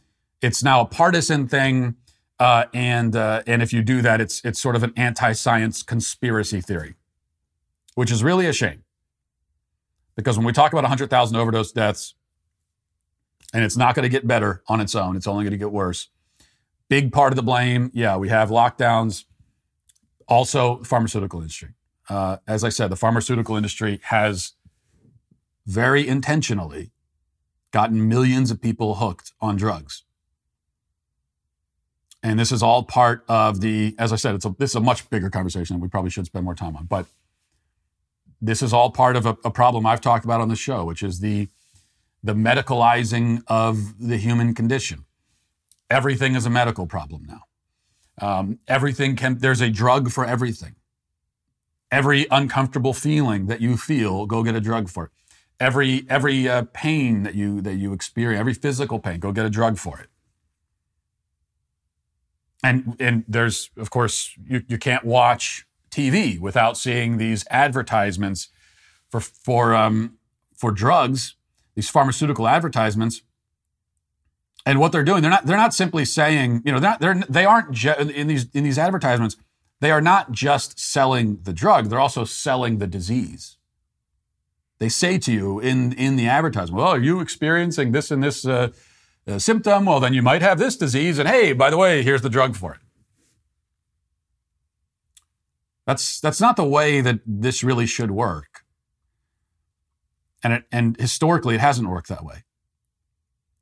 [0.41, 1.95] it's now a partisan thing.
[2.39, 6.61] Uh, and, uh, and if you do that, it's, it's sort of an anti-science conspiracy
[6.61, 6.95] theory,
[7.95, 8.82] which is really a shame.
[10.15, 12.15] Because when we talk about 100,000 overdose deaths,
[13.53, 15.71] and it's not going to get better on its own, it's only going to get
[15.71, 16.09] worse.
[16.89, 19.25] Big part of the blame, yeah, we have lockdowns.
[20.27, 21.69] Also, pharmaceutical industry.
[22.09, 24.53] Uh, as I said, the pharmaceutical industry has
[25.65, 26.91] very intentionally
[27.71, 30.03] gotten millions of people hooked on drugs.
[32.21, 34.81] And this is all part of the, as I said, it's a, this is a
[34.81, 36.85] much bigger conversation that we probably should spend more time on.
[36.85, 37.05] But
[38.43, 41.01] this is all part of a, a, problem I've talked about on the show, which
[41.01, 41.47] is the
[42.21, 45.05] the medicalizing of the human condition.
[45.89, 47.43] Everything is a medical problem now.
[48.21, 49.37] Um, everything can.
[49.37, 50.75] There's a drug for everything.
[51.89, 55.11] Every uncomfortable feeling that you feel, go get a drug for it.
[55.59, 59.49] Every every uh, pain that you that you experience, every physical pain, go get a
[59.49, 60.09] drug for it.
[62.61, 68.49] And and there's of course you, you can't watch TV without seeing these advertisements
[69.09, 70.17] for for um,
[70.55, 71.35] for drugs,
[71.75, 73.21] these pharmaceutical advertisements.
[74.65, 77.23] And what they're doing, they're not they're not simply saying, you know, they're not, they're
[77.29, 79.35] they aren't ju- in these in these advertisements.
[79.81, 83.57] They are not just selling the drug; they're also selling the disease.
[84.79, 88.45] They say to you in in the advertisement, "Well, are you experiencing this and this
[88.45, 88.69] uh,
[89.27, 89.85] uh, symptom?
[89.85, 92.55] Well, then you might have this disease, and hey, by the way, here's the drug
[92.55, 92.79] for it."
[95.85, 98.63] That's that's not the way that this really should work.
[100.43, 102.43] And it, and historically it hasn't worked that way.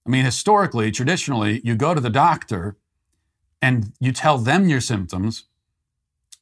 [0.05, 2.77] I mean, historically, traditionally, you go to the doctor
[3.61, 5.45] and you tell them your symptoms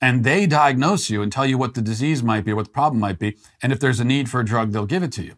[0.01, 2.71] and they diagnose you and tell you what the disease might be or what the
[2.71, 3.37] problem might be.
[3.61, 5.35] And if there's a need for a drug, they'll give it to you.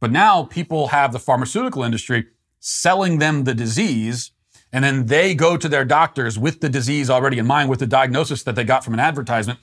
[0.00, 2.28] But now people have the pharmaceutical industry
[2.60, 4.32] selling them the disease
[4.72, 7.86] and then they go to their doctors with the disease already in mind, with the
[7.86, 9.58] diagnosis that they got from an advertisement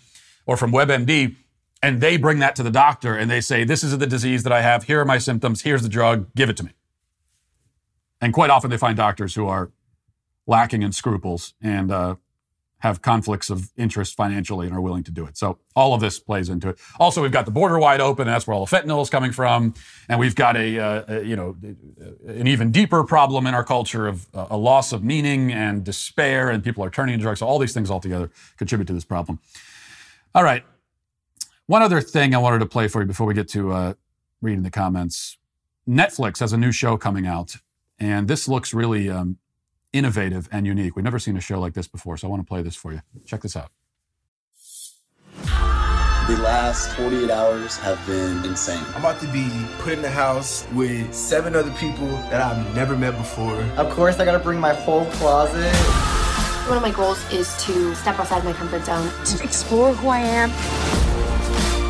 [0.45, 1.35] or from WebMD,
[1.81, 4.53] and they bring that to the doctor and they say, This is the disease that
[4.53, 4.85] I have.
[4.85, 5.61] Here are my symptoms.
[5.61, 6.33] Here's the drug.
[6.35, 6.71] Give it to me.
[8.21, 9.71] And quite often they find doctors who are
[10.47, 12.15] lacking in scruples and uh,
[12.79, 15.37] have conflicts of interest financially and are willing to do it.
[15.37, 16.77] So all of this plays into it.
[16.99, 18.27] Also, we've got the border wide open.
[18.27, 19.73] that's where all the fentanyl is coming from,
[20.09, 21.55] and we've got a, uh, a you know
[22.27, 26.49] an even deeper problem in our culture of uh, a loss of meaning and despair,
[26.49, 27.39] and people are turning to drugs.
[27.39, 29.39] So all these things altogether contribute to this problem.
[30.33, 30.63] All right,
[31.65, 33.93] one other thing I wanted to play for you before we get to uh,
[34.41, 35.37] reading the comments.
[35.87, 37.55] Netflix has a new show coming out,
[37.99, 39.37] and this looks really um,
[39.95, 40.95] innovative and unique.
[40.95, 42.91] We've never seen a show like this before, so I want to play this for
[42.91, 43.01] you.
[43.25, 43.71] Check this out.
[46.27, 48.83] The last 48 hours have been insane.
[48.95, 52.97] I'm about to be put in the house with seven other people that I've never
[52.97, 53.61] met before.
[53.77, 55.73] Of course, I gotta bring my whole closet.
[56.67, 60.19] One of my goals is to step outside my comfort zone, to explore who I
[60.19, 60.49] am.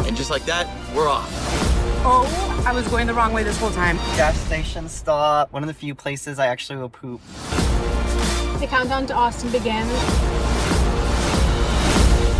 [0.05, 1.31] And just like that, we're off.
[2.07, 3.95] Oh, I was going the wrong way this whole time.
[4.17, 7.21] Gas station stop, one of the few places I actually will poop.
[8.59, 9.85] The countdown to Austin began.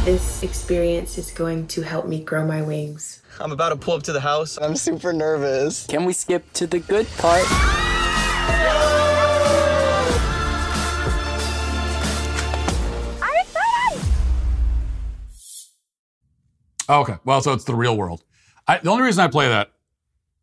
[0.05, 3.21] This experience is going to help me grow my wings.
[3.39, 4.57] I'm about to pull up to the house.
[4.57, 5.85] I'm super nervous.
[5.87, 7.43] Can we skip to the good part?
[13.21, 13.43] I
[16.87, 17.01] thought.
[17.01, 17.17] Okay.
[17.25, 18.23] Well, so it's the real world.
[18.67, 19.71] I, the only reason I play that,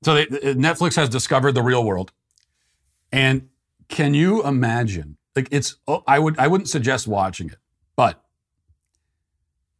[0.02, 2.12] so they, Netflix has discovered the real world,
[3.10, 3.48] and
[3.88, 5.16] can you imagine?
[5.34, 7.58] Like it's, oh, I would, I wouldn't suggest watching it,
[7.96, 8.22] but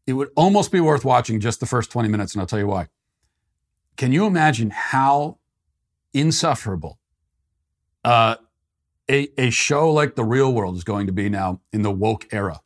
[0.07, 2.67] it would almost be worth watching just the first twenty minutes, and I'll tell you
[2.67, 2.89] why.
[3.97, 5.39] Can you imagine how
[6.15, 6.99] insufferable
[8.05, 8.37] uh,
[9.11, 12.27] a a show like the Real World is going to be now in the woke
[12.33, 12.61] era?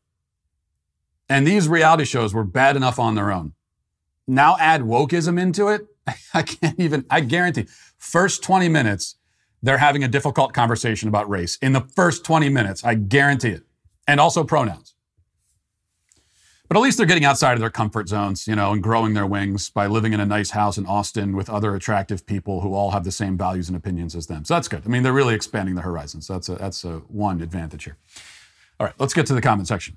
[1.29, 3.55] And these reality shows were bad enough on their own
[4.27, 5.87] now add wokeism into it,
[6.35, 7.67] I can't even, I guarantee,
[7.99, 9.16] first 20 minutes,
[9.67, 11.59] they're having a difficult conversation about race.
[11.61, 13.63] In the first 20 minutes, I guarantee it.
[14.09, 14.95] And also pronouns.
[16.69, 19.27] But at least they're getting outside of their comfort zones, you know, and growing their
[19.27, 22.91] wings by living in a nice house in Austin with other attractive people who all
[22.91, 24.45] have the same values and opinions as them.
[24.45, 24.83] So that's good.
[24.85, 26.27] I mean, they're really expanding the horizons.
[26.27, 27.97] That's a, that's a one advantage here.
[28.81, 29.97] All right, let's get to the comment section.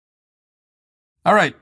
[1.23, 1.55] All right.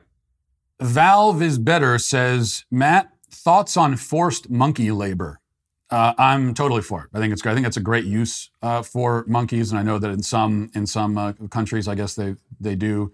[0.80, 5.42] Valve is better says, Matt, thoughts on forced monkey labor?
[5.90, 7.10] Uh, I'm totally for it.
[7.14, 7.52] I think it's great.
[7.52, 10.70] I think it's a great use uh, for monkeys, and I know that in some
[10.76, 13.12] in some uh, countries, I guess they they do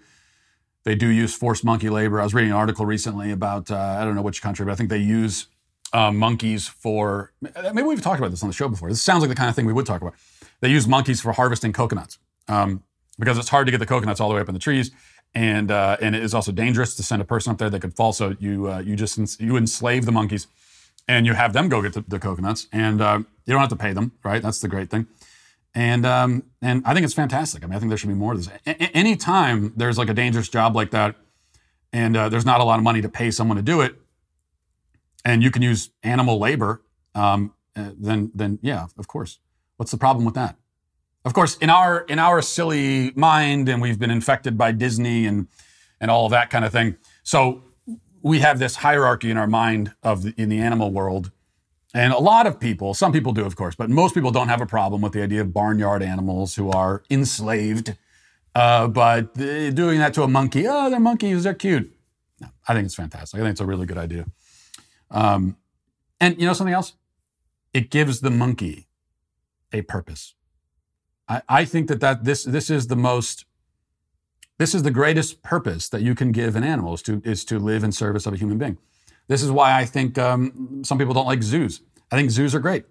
[0.83, 2.19] they do use forced monkey labor.
[2.19, 4.75] I was reading an article recently about uh, I don't know which country, but I
[4.75, 5.47] think they use
[5.93, 8.89] uh, monkeys for maybe we've talked about this on the show before.
[8.89, 10.15] This sounds like the kind of thing we would talk about.
[10.59, 12.19] They use monkeys for harvesting coconuts
[12.49, 12.83] um,
[13.17, 14.91] because it's hard to get the coconuts all the way up in the trees
[15.35, 17.95] and uh, and it is also dangerous to send a person up there that could
[17.95, 18.13] fall.
[18.13, 20.47] So you uh, you just you enslave the monkeys,
[21.07, 23.75] and you have them go get the, the coconuts, and uh, you don't have to
[23.75, 24.41] pay them, right?
[24.41, 25.07] That's the great thing.
[25.75, 27.63] And um, and I think it's fantastic.
[27.63, 28.49] I mean, I think there should be more of this.
[28.65, 31.15] A- anytime there's like a dangerous job like that,
[31.91, 33.95] and uh, there's not a lot of money to pay someone to do it,
[35.25, 36.81] and you can use animal labor,
[37.13, 39.39] um, uh, then then yeah, of course.
[39.75, 40.55] What's the problem with that?
[41.25, 45.47] Of course, in our in our silly mind, and we've been infected by Disney and
[45.99, 46.97] and all of that kind of thing.
[47.23, 47.63] So
[48.21, 51.31] we have this hierarchy in our mind of the, in the animal world,
[51.95, 54.61] and a lot of people, some people do, of course, but most people don't have
[54.61, 57.97] a problem with the idea of barnyard animals who are enslaved.
[58.53, 61.91] Uh, but doing that to a monkey, oh, they're monkeys, they're cute.
[62.39, 63.39] No, I think it's fantastic.
[63.39, 64.25] I think it's a really good idea.
[65.09, 65.57] Um,
[66.19, 66.93] and you know something else?
[67.73, 68.87] It gives the monkey
[69.73, 70.35] a purpose.
[71.27, 73.45] I, I think that, that this, this is the most,
[74.57, 77.59] this is the greatest purpose that you can give an animal is to, is to
[77.59, 78.77] live in service of a human being.
[79.27, 81.81] This is why I think um, some people don't like zoos.
[82.11, 82.85] I think zoos are great.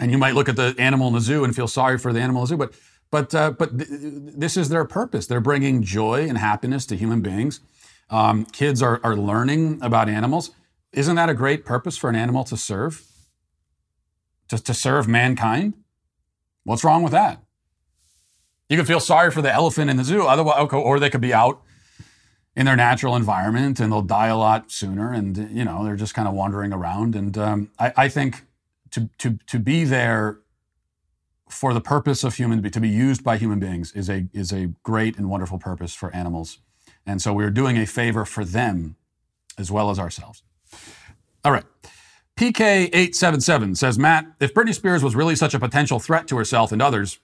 [0.00, 2.20] And you might look at the animal in the zoo and feel sorry for the
[2.20, 2.74] animal in the zoo, but
[3.10, 5.26] but uh, but th- this is their purpose.
[5.26, 7.60] They're bringing joy and happiness to human beings.
[8.08, 10.52] Um, kids are are learning about animals.
[10.92, 13.04] Isn't that a great purpose for an animal to serve?
[14.48, 15.74] Just to serve mankind.
[16.64, 17.42] What's wrong with that?
[18.68, 21.34] You could feel sorry for the elephant in the zoo, otherwise, or they could be
[21.34, 21.62] out
[22.54, 25.12] in their natural environment and they'll die a lot sooner.
[25.12, 27.14] And you know, they're just kind of wandering around.
[27.14, 28.44] And um, I, I, think
[28.90, 30.38] to to to be there
[31.48, 34.66] for the purpose of human to be used by human beings is a is a
[34.82, 36.58] great and wonderful purpose for animals.
[37.04, 38.96] And so we're doing a favor for them
[39.58, 40.42] as well as ourselves.
[41.44, 41.64] All right.
[42.36, 46.80] PK877 says, Matt, if Britney Spears was really such a potential threat to herself and
[46.80, 47.18] others,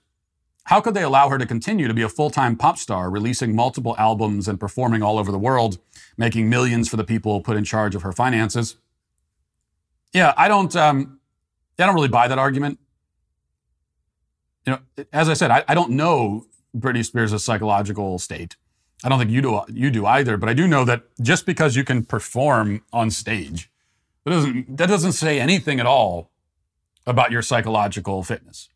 [0.65, 3.57] how could they allow her to continue to be a full time pop star, releasing
[3.57, 5.79] multiple albums and performing all over the world,
[6.19, 8.77] making millions for the people put in charge of her finances?
[10.13, 11.21] Yeah, I don't, um,
[11.79, 12.79] I don't really buy that argument.
[14.67, 16.45] You know, as I said, I, I don't know
[16.77, 18.57] Britney Spears' psychological state.
[19.03, 21.77] I don't think you do, you do either, but I do know that just because
[21.77, 23.71] you can perform on stage,
[24.29, 26.31] that doesn't, that doesn't say anything at all
[27.07, 28.69] about your psychological fitness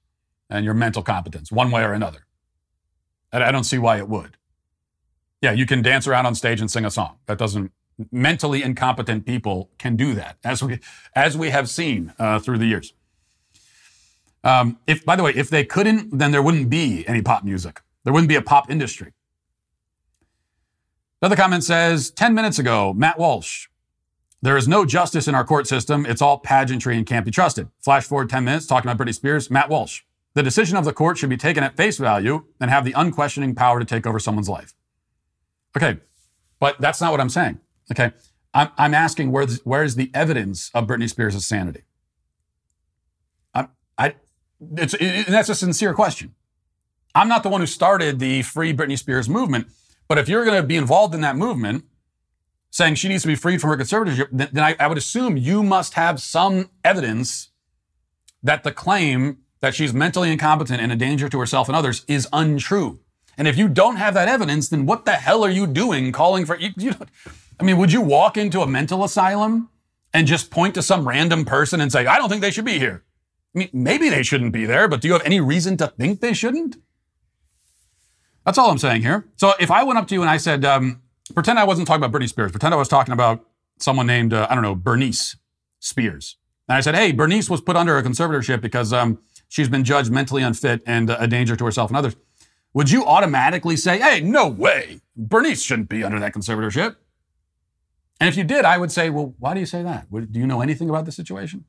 [0.49, 2.27] and your mental competence, one way or another.
[3.33, 4.37] And I don't see why it would.
[5.41, 7.17] Yeah, you can dance around on stage and sing a song.
[7.27, 7.73] That doesn't
[8.11, 10.79] mentally incompetent people can do that, as we
[11.15, 12.95] as we have seen uh, through the years.
[14.45, 17.81] Um, if, by the way, if they couldn't, then there wouldn't be any pop music.
[18.05, 19.13] There wouldn't be a pop industry.
[21.21, 23.69] Another comment says 10 minutes ago, Matt Walsh,
[24.43, 26.05] there is no justice in our court system.
[26.05, 27.69] It's all pageantry and can't be trusted.
[27.81, 30.03] Flash forward 10 minutes, talking about Britney Spears, Matt Walsh.
[30.35, 33.55] The decision of the court should be taken at face value and have the unquestioning
[33.55, 34.75] power to take over someone's life.
[35.77, 36.01] Okay,
[36.59, 37.61] but that's not what I'm saying.
[37.93, 38.13] Okay,
[38.53, 41.83] I'm, I'm asking where where's the evidence of Britney Spears' sanity?
[43.55, 44.15] I, I,
[44.77, 46.35] it's, it, that's a sincere question.
[47.15, 49.69] I'm not the one who started the Free Britney Spears movement,
[50.09, 51.85] but if you're going to be involved in that movement,
[52.73, 55.37] saying she needs to be freed from her conservatorship, then, then I, I would assume
[55.37, 57.51] you must have some evidence
[58.43, 62.27] that the claim that she's mentally incompetent and a danger to herself and others is
[62.33, 62.99] untrue.
[63.37, 66.47] And if you don't have that evidence, then what the hell are you doing calling
[66.47, 66.95] for you, you
[67.61, 69.69] I mean, would you walk into a mental asylum
[70.15, 72.79] and just point to some random person and say, I don't think they should be
[72.79, 73.05] here?
[73.55, 76.21] I mean, maybe they shouldn't be there, but do you have any reason to think
[76.21, 76.77] they shouldn't?
[78.47, 79.27] That's all I'm saying here.
[79.37, 81.03] So if I went up to you and I said, um,
[81.35, 83.45] pretend I wasn't talking about Britney Spears, pretend I was talking about
[83.79, 85.37] someone named, uh, I don't know, Bernice
[85.81, 86.37] Spears.
[86.69, 89.19] And I said, hey, Bernice was put under a conservatorship because um,
[89.49, 92.17] she's been judged mentally unfit and uh, a danger to herself and others.
[92.75, 96.97] Would you automatically say, hey, no way, Bernice shouldn't be under that conservatorship?
[98.21, 100.11] And if you did, I would say, well, why do you say that?
[100.11, 101.65] Do you know anything about the situation?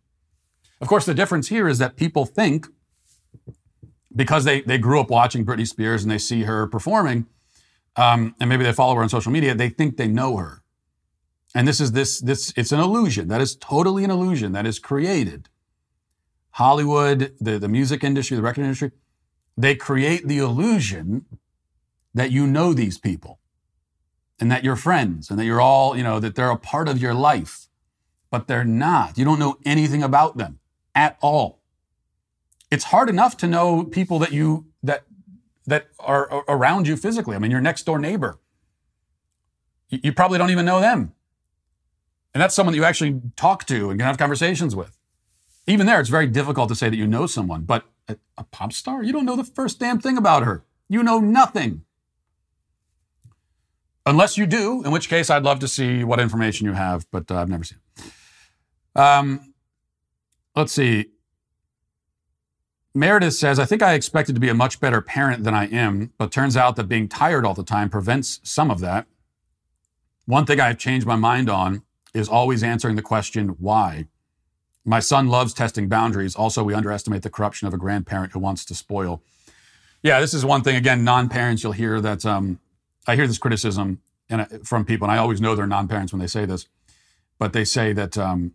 [0.80, 2.68] Of course, the difference here is that people think
[4.16, 7.26] because they, they grew up watching Britney Spears and they see her performing,
[7.96, 10.64] um, and maybe they follow her on social media, they think they know her.
[11.56, 13.28] And this is this, this, it's an illusion.
[13.28, 15.50] That is totally an illusion that is created.
[16.52, 18.92] Hollywood, the, the music industry, the record industry,
[19.56, 21.26] they create the illusion
[22.14, 23.40] that you know these people
[24.40, 27.02] and that you're friends and that you're all, you know, that they're a part of
[27.02, 27.68] your life,
[28.32, 29.18] but they're not.
[29.18, 30.60] You don't know anything about them
[30.96, 31.62] at all.
[32.72, 35.04] It's hard enough to know people that you, that,
[35.66, 37.36] that are around you physically.
[37.36, 38.40] I mean, your next door neighbor.
[39.90, 41.14] You probably don't even know them.
[42.34, 44.98] And that's someone that you actually talk to and can have conversations with.
[45.68, 49.04] Even there, it's very difficult to say that you know someone, but a, pop star?
[49.04, 50.64] You don't know the first damn thing about her.
[50.90, 51.86] You know nothing.
[54.06, 57.32] Unless you do, in which case I'd love to see what information you have, but
[57.32, 59.00] uh, I've never seen it.
[59.00, 59.54] Um,
[60.56, 61.13] let's see.
[62.96, 66.14] Meredith says, I think I expected to be a much better parent than I am,
[66.18, 69.08] but turns out that being tired all the time prevents some of that.
[70.26, 71.82] One thing I've changed my mind on
[72.14, 74.08] is always answering the question, why?
[74.86, 76.36] My son loves testing boundaries.
[76.36, 79.24] Also, we underestimate the corruption of a grandparent who wants to spoil.
[80.04, 80.76] Yeah, this is one thing.
[80.76, 82.26] Again, non-parents, you'll hear that.
[82.26, 82.60] Um,
[83.08, 86.28] I hear this criticism and from people, and I always know they're non-parents when they
[86.28, 86.68] say this,
[87.40, 88.54] but they say that um,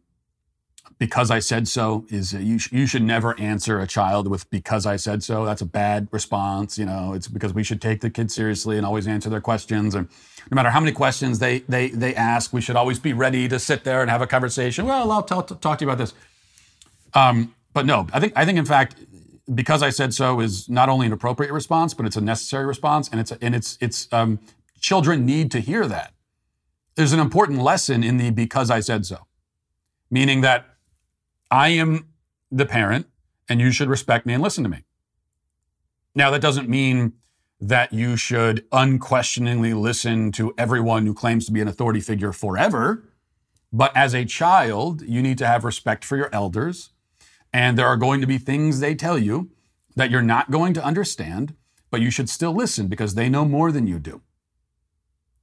[0.98, 4.50] because I said so is uh, you, sh- you should never answer a child with
[4.50, 5.44] because I said so.
[5.44, 6.76] That's a bad response.
[6.76, 9.94] You know, it's because we should take the kids seriously and always answer their questions.
[9.94, 10.08] And
[10.50, 13.58] no matter how many questions they they they ask, we should always be ready to
[13.58, 14.86] sit there and have a conversation.
[14.86, 16.14] Well, I'll talk, talk to you about this.
[17.14, 18.96] Um, but no, I think I think in fact,
[19.54, 23.08] because I said so is not only an appropriate response, but it's a necessary response,
[23.08, 24.40] and it's and it's it's um,
[24.80, 26.12] children need to hear that.
[26.96, 29.28] There's an important lesson in the because I said so,
[30.10, 30.77] meaning that
[31.50, 32.08] I am
[32.50, 33.06] the parent
[33.48, 34.84] and you should respect me and listen to me.
[36.14, 37.14] Now, that doesn't mean
[37.60, 43.04] that you should unquestioningly listen to everyone who claims to be an authority figure forever.
[43.72, 46.90] But as a child, you need to have respect for your elders.
[47.52, 49.50] And there are going to be things they tell you
[49.96, 51.54] that you're not going to understand,
[51.90, 54.22] but you should still listen because they know more than you do.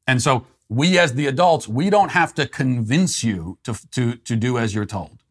[0.07, 4.35] And so, we as the adults, we don't have to convince you to, to, to
[4.35, 5.21] do as you're told.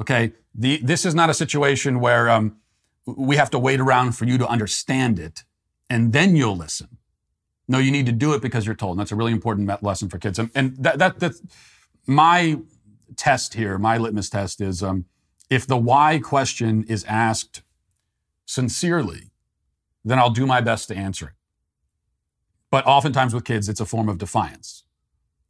[0.00, 2.56] Okay, the, this is not a situation where um,
[3.06, 5.44] we have to wait around for you to understand it
[5.90, 6.98] and then you'll listen.
[7.66, 8.92] No, you need to do it because you're told.
[8.92, 10.38] And that's a really important lesson for kids.
[10.38, 11.42] And, and that, that, that's
[12.06, 12.58] my
[13.16, 15.04] test here, my litmus test is um,
[15.50, 17.62] if the why question is asked
[18.46, 19.30] sincerely,
[20.04, 21.32] then I'll do my best to answer it.
[22.70, 24.84] But oftentimes with kids, it's a form of defiance.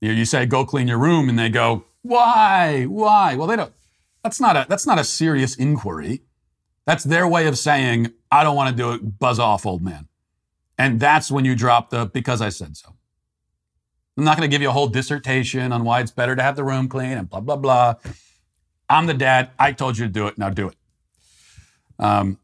[0.00, 2.84] You, know, you say, go clean your room, and they go, why?
[2.84, 3.34] Why?
[3.34, 3.72] Well, they don't.
[4.22, 6.22] That's not a that's not a serious inquiry.
[6.86, 10.08] That's their way of saying, I don't want to do it, buzz off, old man.
[10.78, 12.94] And that's when you drop the because I said so.
[14.16, 16.56] I'm not going to give you a whole dissertation on why it's better to have
[16.56, 17.94] the room clean and blah, blah, blah.
[18.88, 19.50] I'm the dad.
[19.58, 20.38] I told you to do it.
[20.38, 20.76] Now do it.
[21.98, 22.38] Um,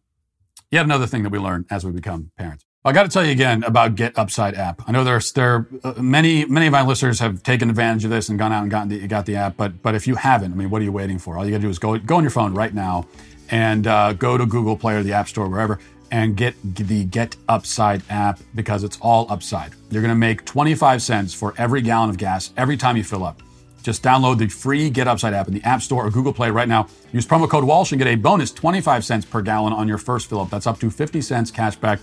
[0.70, 2.64] yet another thing that we learn as we become parents.
[2.86, 4.82] I got to tell you again about Get Upside app.
[4.86, 8.28] I know there's there uh, many many of my listeners have taken advantage of this
[8.28, 10.54] and gone out and gotten the, got the app, but but if you haven't, I
[10.54, 11.38] mean, what are you waiting for?
[11.38, 13.08] All you got to do is go go on your phone right now
[13.48, 15.78] and uh, go to Google Play or the App Store, wherever,
[16.10, 19.72] and get the Get Upside app because it's all upside.
[19.90, 23.24] You're going to make 25 cents for every gallon of gas every time you fill
[23.24, 23.40] up.
[23.82, 26.68] Just download the free Get Upside app in the App Store or Google Play right
[26.68, 26.88] now.
[27.12, 30.28] Use promo code Walsh and get a bonus 25 cents per gallon on your first
[30.28, 30.50] fill up.
[30.50, 32.00] That's up to 50 cents cash back.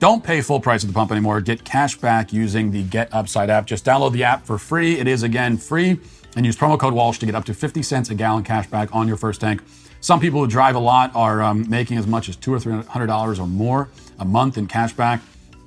[0.00, 1.42] Don't pay full price at the pump anymore.
[1.42, 3.66] Get cash back using the Get Upside app.
[3.66, 4.98] Just download the app for free.
[4.98, 6.00] It is again free.
[6.34, 8.94] And use promo code Walsh to get up to 50 cents a gallon cash back
[8.94, 9.60] on your first tank.
[10.00, 12.80] Some people who drive a lot are um, making as much as two or three
[12.82, 15.20] hundred dollars or more a month in cash back.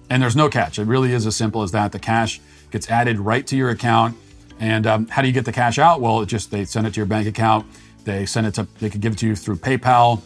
[0.09, 0.79] And there's no catch.
[0.79, 1.91] It really is as simple as that.
[1.91, 4.17] The cash gets added right to your account.
[4.59, 6.01] And um, how do you get the cash out?
[6.01, 7.67] Well, it just they send it to your bank account.
[8.03, 8.67] They send it to.
[8.79, 10.23] They could give it to you through PayPal.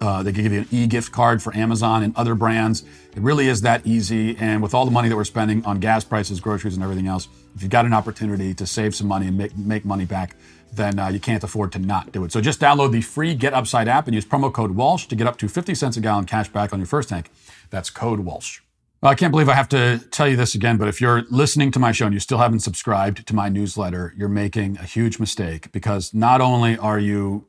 [0.00, 2.84] Uh, they can give you an e-gift card for Amazon and other brands.
[3.16, 4.36] It really is that easy.
[4.36, 7.28] And with all the money that we're spending on gas prices, groceries, and everything else,
[7.56, 10.36] if you've got an opportunity to save some money and make, make money back,
[10.72, 12.32] then uh, you can't afford to not do it.
[12.32, 15.26] So just download the free Get Upside app and use promo code Walsh to get
[15.26, 17.30] up to 50 cents a gallon cash back on your first tank.
[17.70, 18.60] That's code Walsh.
[19.00, 21.70] Well, I can't believe I have to tell you this again, but if you're listening
[21.72, 25.20] to my show and you still haven't subscribed to my newsletter, you're making a huge
[25.20, 27.46] mistake because not only are you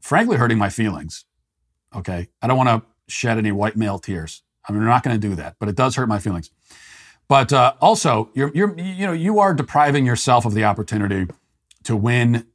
[0.00, 1.24] frankly hurting my feelings,
[1.94, 2.28] Okay.
[2.42, 4.42] I don't want to shed any white male tears.
[4.68, 6.50] I mean, we're not going to do that, but it does hurt my feelings.
[7.26, 11.30] But uh, also, you're, you're, you know, you are depriving yourself of the opportunity
[11.84, 12.46] to win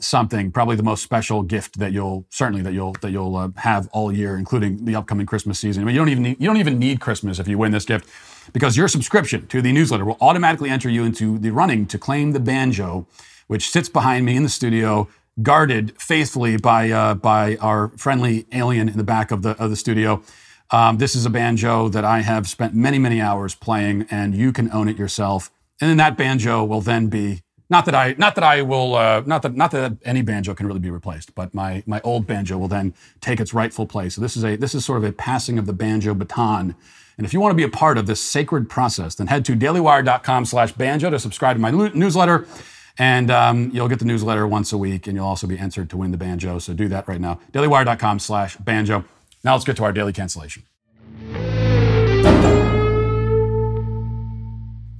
[0.00, 3.88] something, probably the most special gift that you'll certainly that you'll that you'll uh, have
[3.92, 5.82] all year, including the upcoming Christmas season.
[5.82, 7.84] I mean, you don't even need, you don't even need Christmas if you win this
[7.84, 8.08] gift,
[8.52, 12.30] because your subscription to the newsletter will automatically enter you into the running to claim
[12.30, 13.08] the banjo,
[13.48, 15.08] which sits behind me in the studio
[15.42, 19.76] guarded faithfully by uh, by our friendly alien in the back of the of the
[19.76, 20.22] studio.
[20.70, 24.52] Um, this is a banjo that I have spent many many hours playing, and you
[24.52, 25.50] can own it yourself.
[25.80, 29.22] And then that banjo will then be not that I not that I will uh,
[29.26, 32.58] not that not that any banjo can really be replaced, but my my old banjo
[32.58, 34.14] will then take its rightful place.
[34.14, 36.74] So this is a this is sort of a passing of the banjo baton.
[37.16, 39.56] And if you want to be a part of this sacred process, then head to
[39.56, 42.46] dailywire.com/banjo to subscribe to my newsletter.
[42.98, 45.96] And um, you'll get the newsletter once a week, and you'll also be entered to
[45.96, 46.58] win the banjo.
[46.58, 47.40] So do that right now.
[47.52, 49.04] DailyWire.com slash banjo.
[49.44, 50.64] Now let's get to our daily cancellation.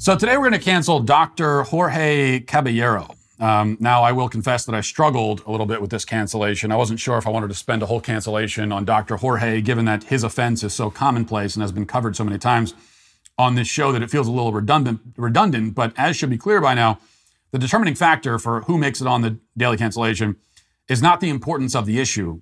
[0.01, 1.65] So today we're going to cancel Dr.
[1.65, 3.17] Jorge Caballero.
[3.41, 6.73] Um, now, I will confess that I struggled a little bit with this cancellation.
[6.73, 9.17] I wasn't sure if I wanted to spend a whole cancellation on Dr.
[9.17, 12.75] Jorge, given that his offense is so commonplace and has been covered so many times
[13.37, 15.01] on this show that it feels a little redundant.
[15.17, 16.99] Redundant, but as should be clear by now,
[17.51, 20.37] the determining factor for who makes it on the daily cancellation
[20.89, 22.41] is not the importance of the issue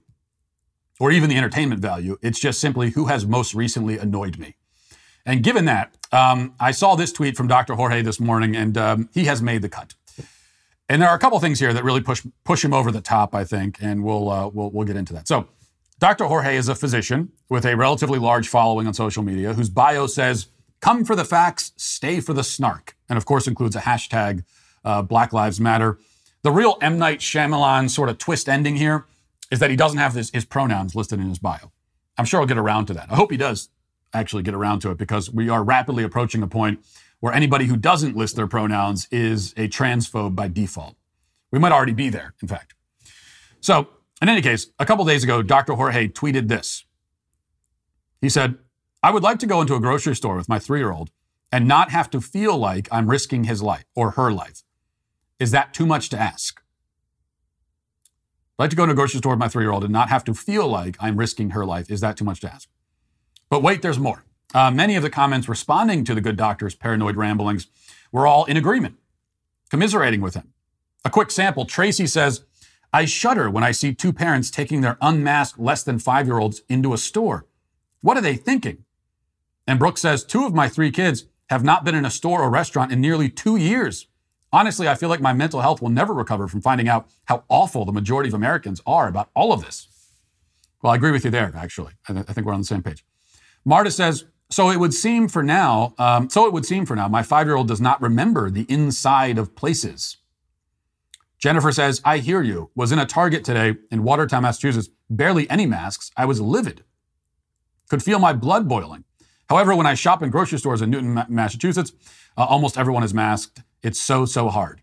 [0.99, 2.17] or even the entertainment value.
[2.23, 4.57] It's just simply who has most recently annoyed me.
[5.25, 7.75] And given that, um, I saw this tweet from Dr.
[7.75, 9.95] Jorge this morning, and um, he has made the cut.
[10.89, 13.35] And there are a couple things here that really push push him over the top,
[13.35, 15.27] I think, and we'll uh, we'll we'll get into that.
[15.27, 15.49] So,
[15.99, 16.27] Dr.
[16.27, 20.47] Jorge is a physician with a relatively large following on social media, whose bio says,
[20.81, 24.45] "Come for the facts, stay for the snark," and of course includes a hashtag
[24.87, 25.99] uh, Black Lives Matter.
[26.43, 26.99] The real M.
[26.99, 29.05] Night Shyamalan sort of twist ending here
[29.51, 31.73] is that he doesn't have his, his pronouns listed in his bio.
[32.17, 33.11] I'm sure he'll get around to that.
[33.11, 33.69] I hope he does
[34.15, 36.81] actually get around to it because we are rapidly approaching a point
[37.21, 40.97] where anybody who doesn't list their pronouns is a transphobe by default.
[41.51, 42.75] We might already be there, in fact.
[43.61, 43.89] So,
[44.23, 45.75] in any case, a couple days ago, Dr.
[45.75, 46.85] Jorge tweeted this.
[48.21, 48.57] He said,
[49.03, 51.11] I would like to go into a grocery store with my three year old
[51.53, 54.63] and not have to feel like I'm risking his life or her life.
[55.39, 56.63] Is that too much to ask?
[58.59, 60.09] I'd like to go to a grocery store with my three year old and not
[60.09, 61.91] have to feel like I'm risking her life.
[61.91, 62.69] Is that too much to ask?
[63.51, 64.25] But wait, there's more.
[64.55, 67.67] Uh, many of the comments responding to the good doctor's paranoid ramblings
[68.13, 68.97] were all in agreement,
[69.71, 70.53] commiserating with him.
[71.05, 72.45] A quick sample Tracy says,
[72.93, 76.63] I shudder when I see two parents taking their unmasked less than five year olds
[76.69, 77.47] into a store.
[78.01, 78.85] What are they thinking?
[79.67, 82.49] And Brooke says, Two of my three kids have not been in a store or
[82.49, 84.07] restaurant in nearly two years.
[84.53, 87.85] Honestly, I feel like my mental health will never recover from finding out how awful
[87.85, 89.89] the majority of Americans are about all of this.
[90.83, 91.93] Well, I agree with you there, actually.
[92.09, 93.05] I, th- I think we're on the same page.
[93.65, 97.09] Marta says, so it would seem for now, um, so it would seem for now,
[97.09, 100.19] my five year old does not remember the inside of places.
[101.39, 102.71] Jennifer says, I hear you.
[102.75, 104.89] Was in a Target today in Watertown, Massachusetts.
[105.11, 106.11] Barely any masks.
[106.17, 106.85] I was livid.
[107.89, 109.05] Could feel my blood boiling.
[109.49, 111.93] However, when I shop in grocery stores in Newton, Massachusetts,
[112.37, 113.63] uh, almost everyone is masked.
[113.83, 114.83] It's so, so hard.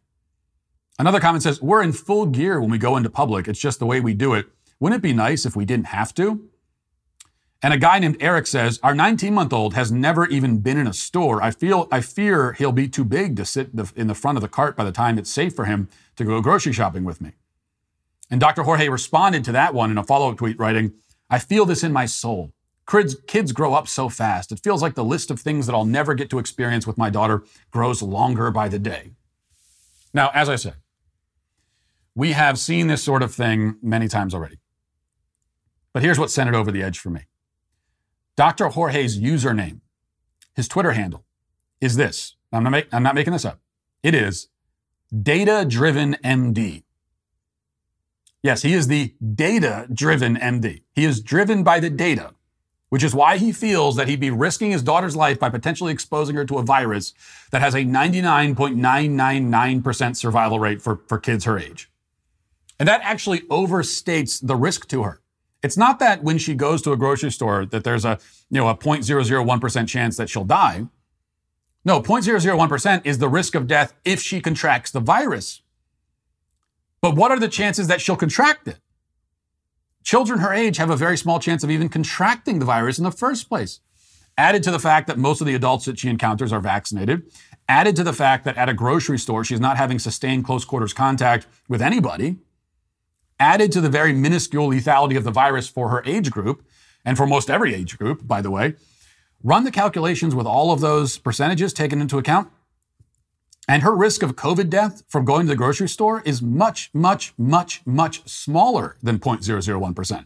[1.00, 3.48] Another comment says, We're in full gear when we go into public.
[3.48, 4.48] It's just the way we do it.
[4.80, 6.50] Wouldn't it be nice if we didn't have to?
[7.62, 10.86] And a guy named Eric says, Our 19 month old has never even been in
[10.86, 11.42] a store.
[11.42, 14.50] I feel, I fear he'll be too big to sit in the front of the
[14.50, 17.32] cart by the time it's safe for him to go grocery shopping with me.
[18.30, 18.64] And Dr.
[18.64, 20.94] Jorge responded to that one in a follow up tweet, writing,
[21.30, 22.52] I feel this in my soul.
[22.90, 24.52] Kids, kids grow up so fast.
[24.52, 27.10] It feels like the list of things that I'll never get to experience with my
[27.10, 29.12] daughter grows longer by the day.
[30.14, 30.76] Now, as I said,
[32.16, 34.60] we have seen this sort of thing many times already.
[35.94, 37.22] But here's what sent it over the edge for me.
[38.36, 38.70] Dr.
[38.70, 39.82] Jorge's username,
[40.56, 41.24] his Twitter handle,
[41.80, 42.36] is this.
[42.52, 43.60] I'm not, make, I'm not making this up.
[44.02, 44.50] It is
[45.22, 46.84] data driven MD.
[48.42, 50.82] Yes, he is the data driven MD.
[50.92, 52.34] He is driven by the data,
[52.94, 56.36] which is why he feels that he'd be risking his daughter's life by potentially exposing
[56.36, 57.16] her to a virus
[57.50, 61.90] that has a 99.999% survival rate for, for kids her age.
[62.78, 65.22] And that actually overstates the risk to her.
[65.64, 68.20] It's not that when she goes to a grocery store that there's a,
[68.52, 70.86] you know, a 0.001% chance that she'll die.
[71.84, 75.64] No, 0.001% is the risk of death if she contracts the virus.
[77.02, 78.78] But what are the chances that she'll contract it?
[80.04, 83.12] Children her age have a very small chance of even contracting the virus in the
[83.12, 83.80] first place.
[84.38, 87.24] Added to the fact that most of the adults that she encounters are vaccinated,
[87.70, 90.94] added to the fact that at a grocery store, she's not having sustained close quarters
[90.94, 92.38] contact with anybody,
[93.40, 96.66] added to the very minuscule lethality of the virus for her age group,
[97.06, 98.76] and for most every age group, by the way,
[99.44, 102.50] run the calculations with all of those percentages taken into account.
[103.68, 107.34] And her risk of COVID death from going to the grocery store is much, much,
[107.38, 110.26] much, much smaller than 0.001%.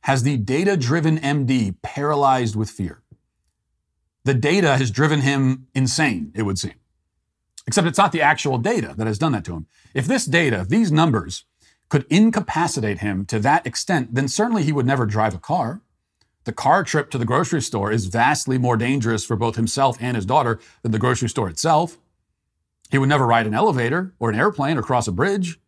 [0.02, 3.02] has the data driven MD paralyzed with fear.
[4.24, 6.76] The data has driven him insane, it would seem.
[7.68, 9.68] Except it's not the actual data that has done that to him.
[9.94, 11.44] If this data, these numbers,
[11.90, 15.82] could incapacitate him to that extent, then certainly he would never drive a car.
[16.46, 20.16] The car trip to the grocery store is vastly more dangerous for both himself and
[20.16, 21.98] his daughter than the grocery store itself.
[22.90, 25.60] He would never ride an elevator or an airplane or cross a bridge.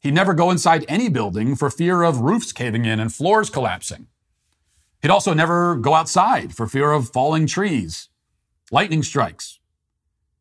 [0.00, 4.08] He'd never go inside any building for fear of roofs caving in and floors collapsing.
[5.00, 8.08] He'd also never go outside for fear of falling trees,
[8.72, 9.60] lightning strikes.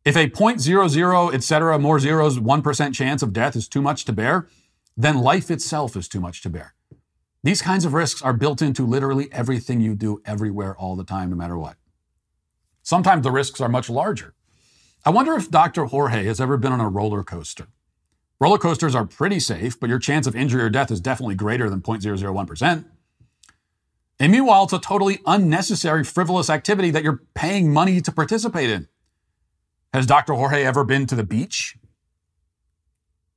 [0.04, 4.48] If a 0.00, etc., more zeros, 1% chance of death is too much to bear,
[4.98, 6.74] then life itself is too much to bear.
[7.44, 11.30] These kinds of risks are built into literally everything you do everywhere all the time,
[11.30, 11.78] no matter what.
[12.84, 14.34] Sometimes the risks are much larger.
[15.06, 15.86] I wonder if Dr.
[15.86, 17.68] Jorge has ever been on a roller coaster.
[18.40, 21.70] Roller coasters are pretty safe, but your chance of injury or death is definitely greater
[21.70, 22.86] than 0.001%.
[24.20, 28.88] And meanwhile, it's a totally unnecessary, frivolous activity that you're paying money to participate in.
[29.94, 30.34] Has Dr.
[30.34, 31.78] Jorge ever been to the beach?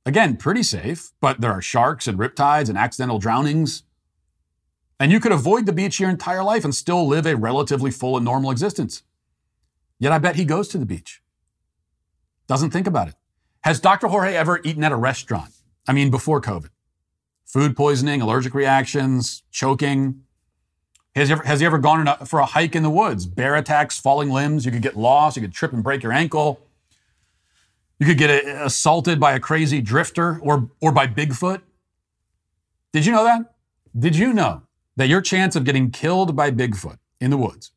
[0.05, 3.83] Again, pretty safe, but there are sharks and riptides and accidental drownings.
[4.99, 8.15] And you could avoid the beach your entire life and still live a relatively full
[8.15, 9.03] and normal existence.
[9.99, 11.21] Yet I bet he goes to the beach.
[12.47, 13.15] Doesn't think about it.
[13.63, 14.07] Has Dr.
[14.07, 15.51] Jorge ever eaten at a restaurant?
[15.87, 16.69] I mean, before COVID.
[17.45, 20.21] Food poisoning, allergic reactions, choking.
[21.15, 23.25] Has he ever, has he ever gone a, for a hike in the woods?
[23.25, 24.65] Bear attacks, falling limbs.
[24.65, 25.37] You could get lost.
[25.37, 26.59] You could trip and break your ankle.
[27.99, 31.61] You could get a, assaulted by a crazy drifter or, or by Bigfoot.
[32.91, 33.53] Did you know that?
[33.97, 34.63] Did you know
[34.97, 37.71] that your chance of getting killed by Bigfoot in the woods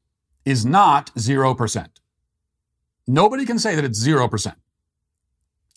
[0.44, 1.88] is not 0%?
[3.06, 4.54] Nobody can say that it's 0%.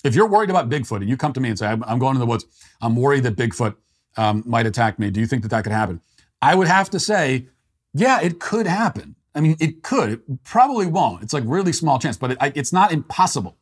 [0.04, 2.20] If you're worried about Bigfoot and you come to me and say, I'm, going to
[2.20, 2.46] the woods,
[2.82, 3.76] I'm worried that Bigfoot
[4.18, 6.02] um, might attack me, do you think that that could happen?
[6.42, 7.48] I would have to say,
[7.94, 9.16] yeah, it could happen.
[9.34, 10.10] I mean, it could.
[10.10, 11.24] It probably won't.
[11.24, 13.58] It's like really small chance, but it, it's not impossible.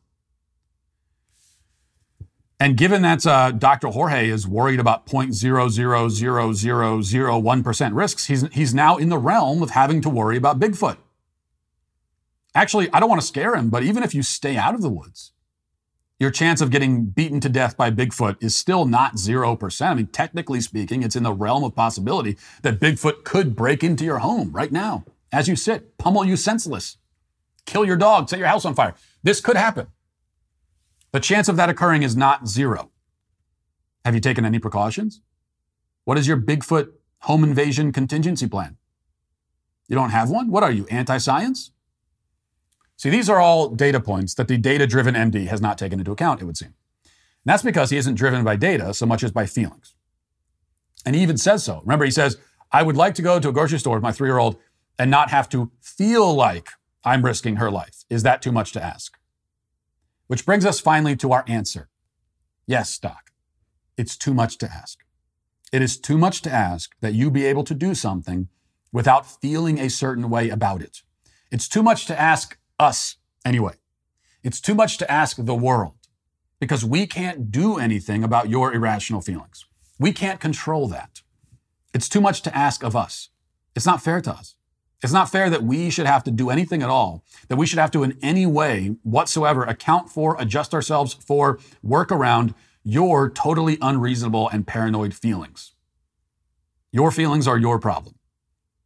[2.58, 3.88] And given that uh, Dr.
[3.88, 10.10] Jorge is worried about 0.00001% risks, he's, he's now in the realm of having to
[10.10, 10.98] worry about Bigfoot.
[12.54, 14.90] Actually, I don't want to scare him, but even if you stay out of the
[14.90, 15.32] woods,
[16.20, 19.86] your chance of getting beaten to death by Bigfoot is still not 0%.
[19.86, 24.04] I mean, technically speaking, it's in the realm of possibility that Bigfoot could break into
[24.04, 26.98] your home right now as you sit, pummel you senseless,
[27.64, 28.94] kill your dog, set your house on fire.
[29.22, 29.86] This could happen.
[31.12, 32.90] The chance of that occurring is not zero.
[34.04, 35.22] Have you taken any precautions?
[36.04, 36.88] What is your Bigfoot
[37.20, 38.76] home invasion contingency plan?
[39.88, 40.50] You don't have one?
[40.50, 41.72] What are you, anti science?
[43.00, 46.12] See, these are all data points that the data driven MD has not taken into
[46.12, 46.74] account, it would seem.
[47.02, 49.94] And that's because he isn't driven by data so much as by feelings.
[51.06, 51.80] And he even says so.
[51.80, 52.36] Remember, he says,
[52.70, 54.58] I would like to go to a grocery store with my three year old
[54.98, 56.68] and not have to feel like
[57.02, 58.04] I'm risking her life.
[58.10, 59.16] Is that too much to ask?
[60.26, 61.88] Which brings us finally to our answer.
[62.66, 63.30] Yes, Doc,
[63.96, 64.98] it's too much to ask.
[65.72, 68.48] It is too much to ask that you be able to do something
[68.92, 71.00] without feeling a certain way about it.
[71.50, 73.74] It's too much to ask us anyway.
[74.42, 75.94] It's too much to ask the world
[76.58, 79.66] because we can't do anything about your irrational feelings.
[79.98, 81.22] We can't control that.
[81.92, 83.28] It's too much to ask of us.
[83.74, 84.56] It's not fair to us.
[85.02, 87.78] It's not fair that we should have to do anything at all, that we should
[87.78, 92.54] have to in any way whatsoever account for, adjust ourselves for, work around
[92.84, 95.74] your totally unreasonable and paranoid feelings.
[96.92, 98.16] Your feelings are your problem.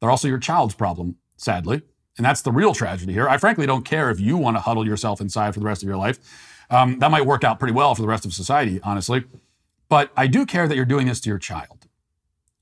[0.01, 1.83] They're also your child's problem, sadly.
[2.17, 3.29] And that's the real tragedy here.
[3.29, 5.89] I frankly don't care if you want to huddle yourself inside for the rest of
[5.89, 6.19] your life.
[6.71, 9.25] Um, that might work out pretty well for the rest of society, honestly.
[9.89, 11.87] But I do care that you're doing this to your child,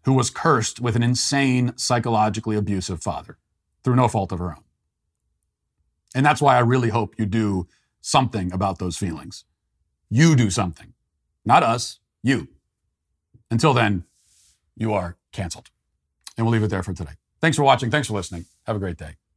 [0.04, 3.38] who was cursed with an insane, psychologically abusive father
[3.84, 4.64] through no fault of her own.
[6.14, 7.68] And that's why I really hope you do
[8.00, 9.44] something about those feelings.
[10.10, 10.94] You do something,
[11.44, 12.48] not us, you.
[13.50, 14.04] Until then,
[14.76, 15.70] you are canceled.
[16.36, 17.12] And we'll leave it there for today.
[17.40, 17.90] Thanks for watching.
[17.90, 18.46] Thanks for listening.
[18.66, 19.16] Have a great day.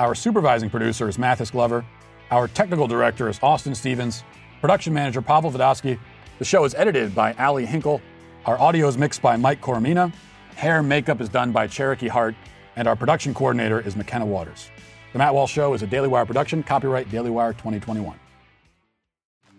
[0.00, 1.84] Our supervising producer is Mathis Glover.
[2.30, 4.24] Our technical director is Austin Stevens.
[4.62, 5.98] Production manager Pavel Vodosky.
[6.38, 8.00] The show is edited by Ali Hinkle.
[8.46, 10.10] Our audio is mixed by Mike Coromina.
[10.56, 12.34] Hair makeup is done by Cherokee Hart.
[12.76, 14.70] And our production coordinator is McKenna Waters.
[15.12, 18.18] The Matt Walsh Show is a Daily Wire production, copyright Daily Wire 2021.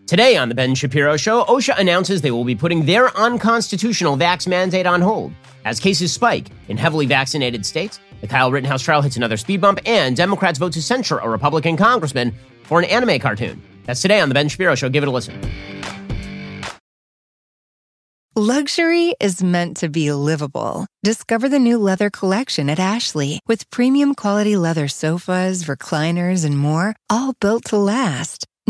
[0.08, 4.48] Today on The Ben Shapiro Show, OSHA announces they will be putting their unconstitutional vax
[4.48, 5.34] mandate on hold.
[5.66, 9.80] As cases spike in heavily vaccinated states, the Kyle Rittenhouse trial hits another speed bump,
[9.86, 13.61] and Democrats vote to censure a Republican congressman for an anime cartoon.
[13.86, 14.89] That's today on The Ben Shapiro Show.
[14.89, 15.39] Give it a listen.
[18.34, 20.88] Luxury is meant to be livable.
[21.03, 26.95] Discover the new leather collection at Ashley with premium quality leather sofas, recliners, and more,
[27.09, 28.47] all built to last.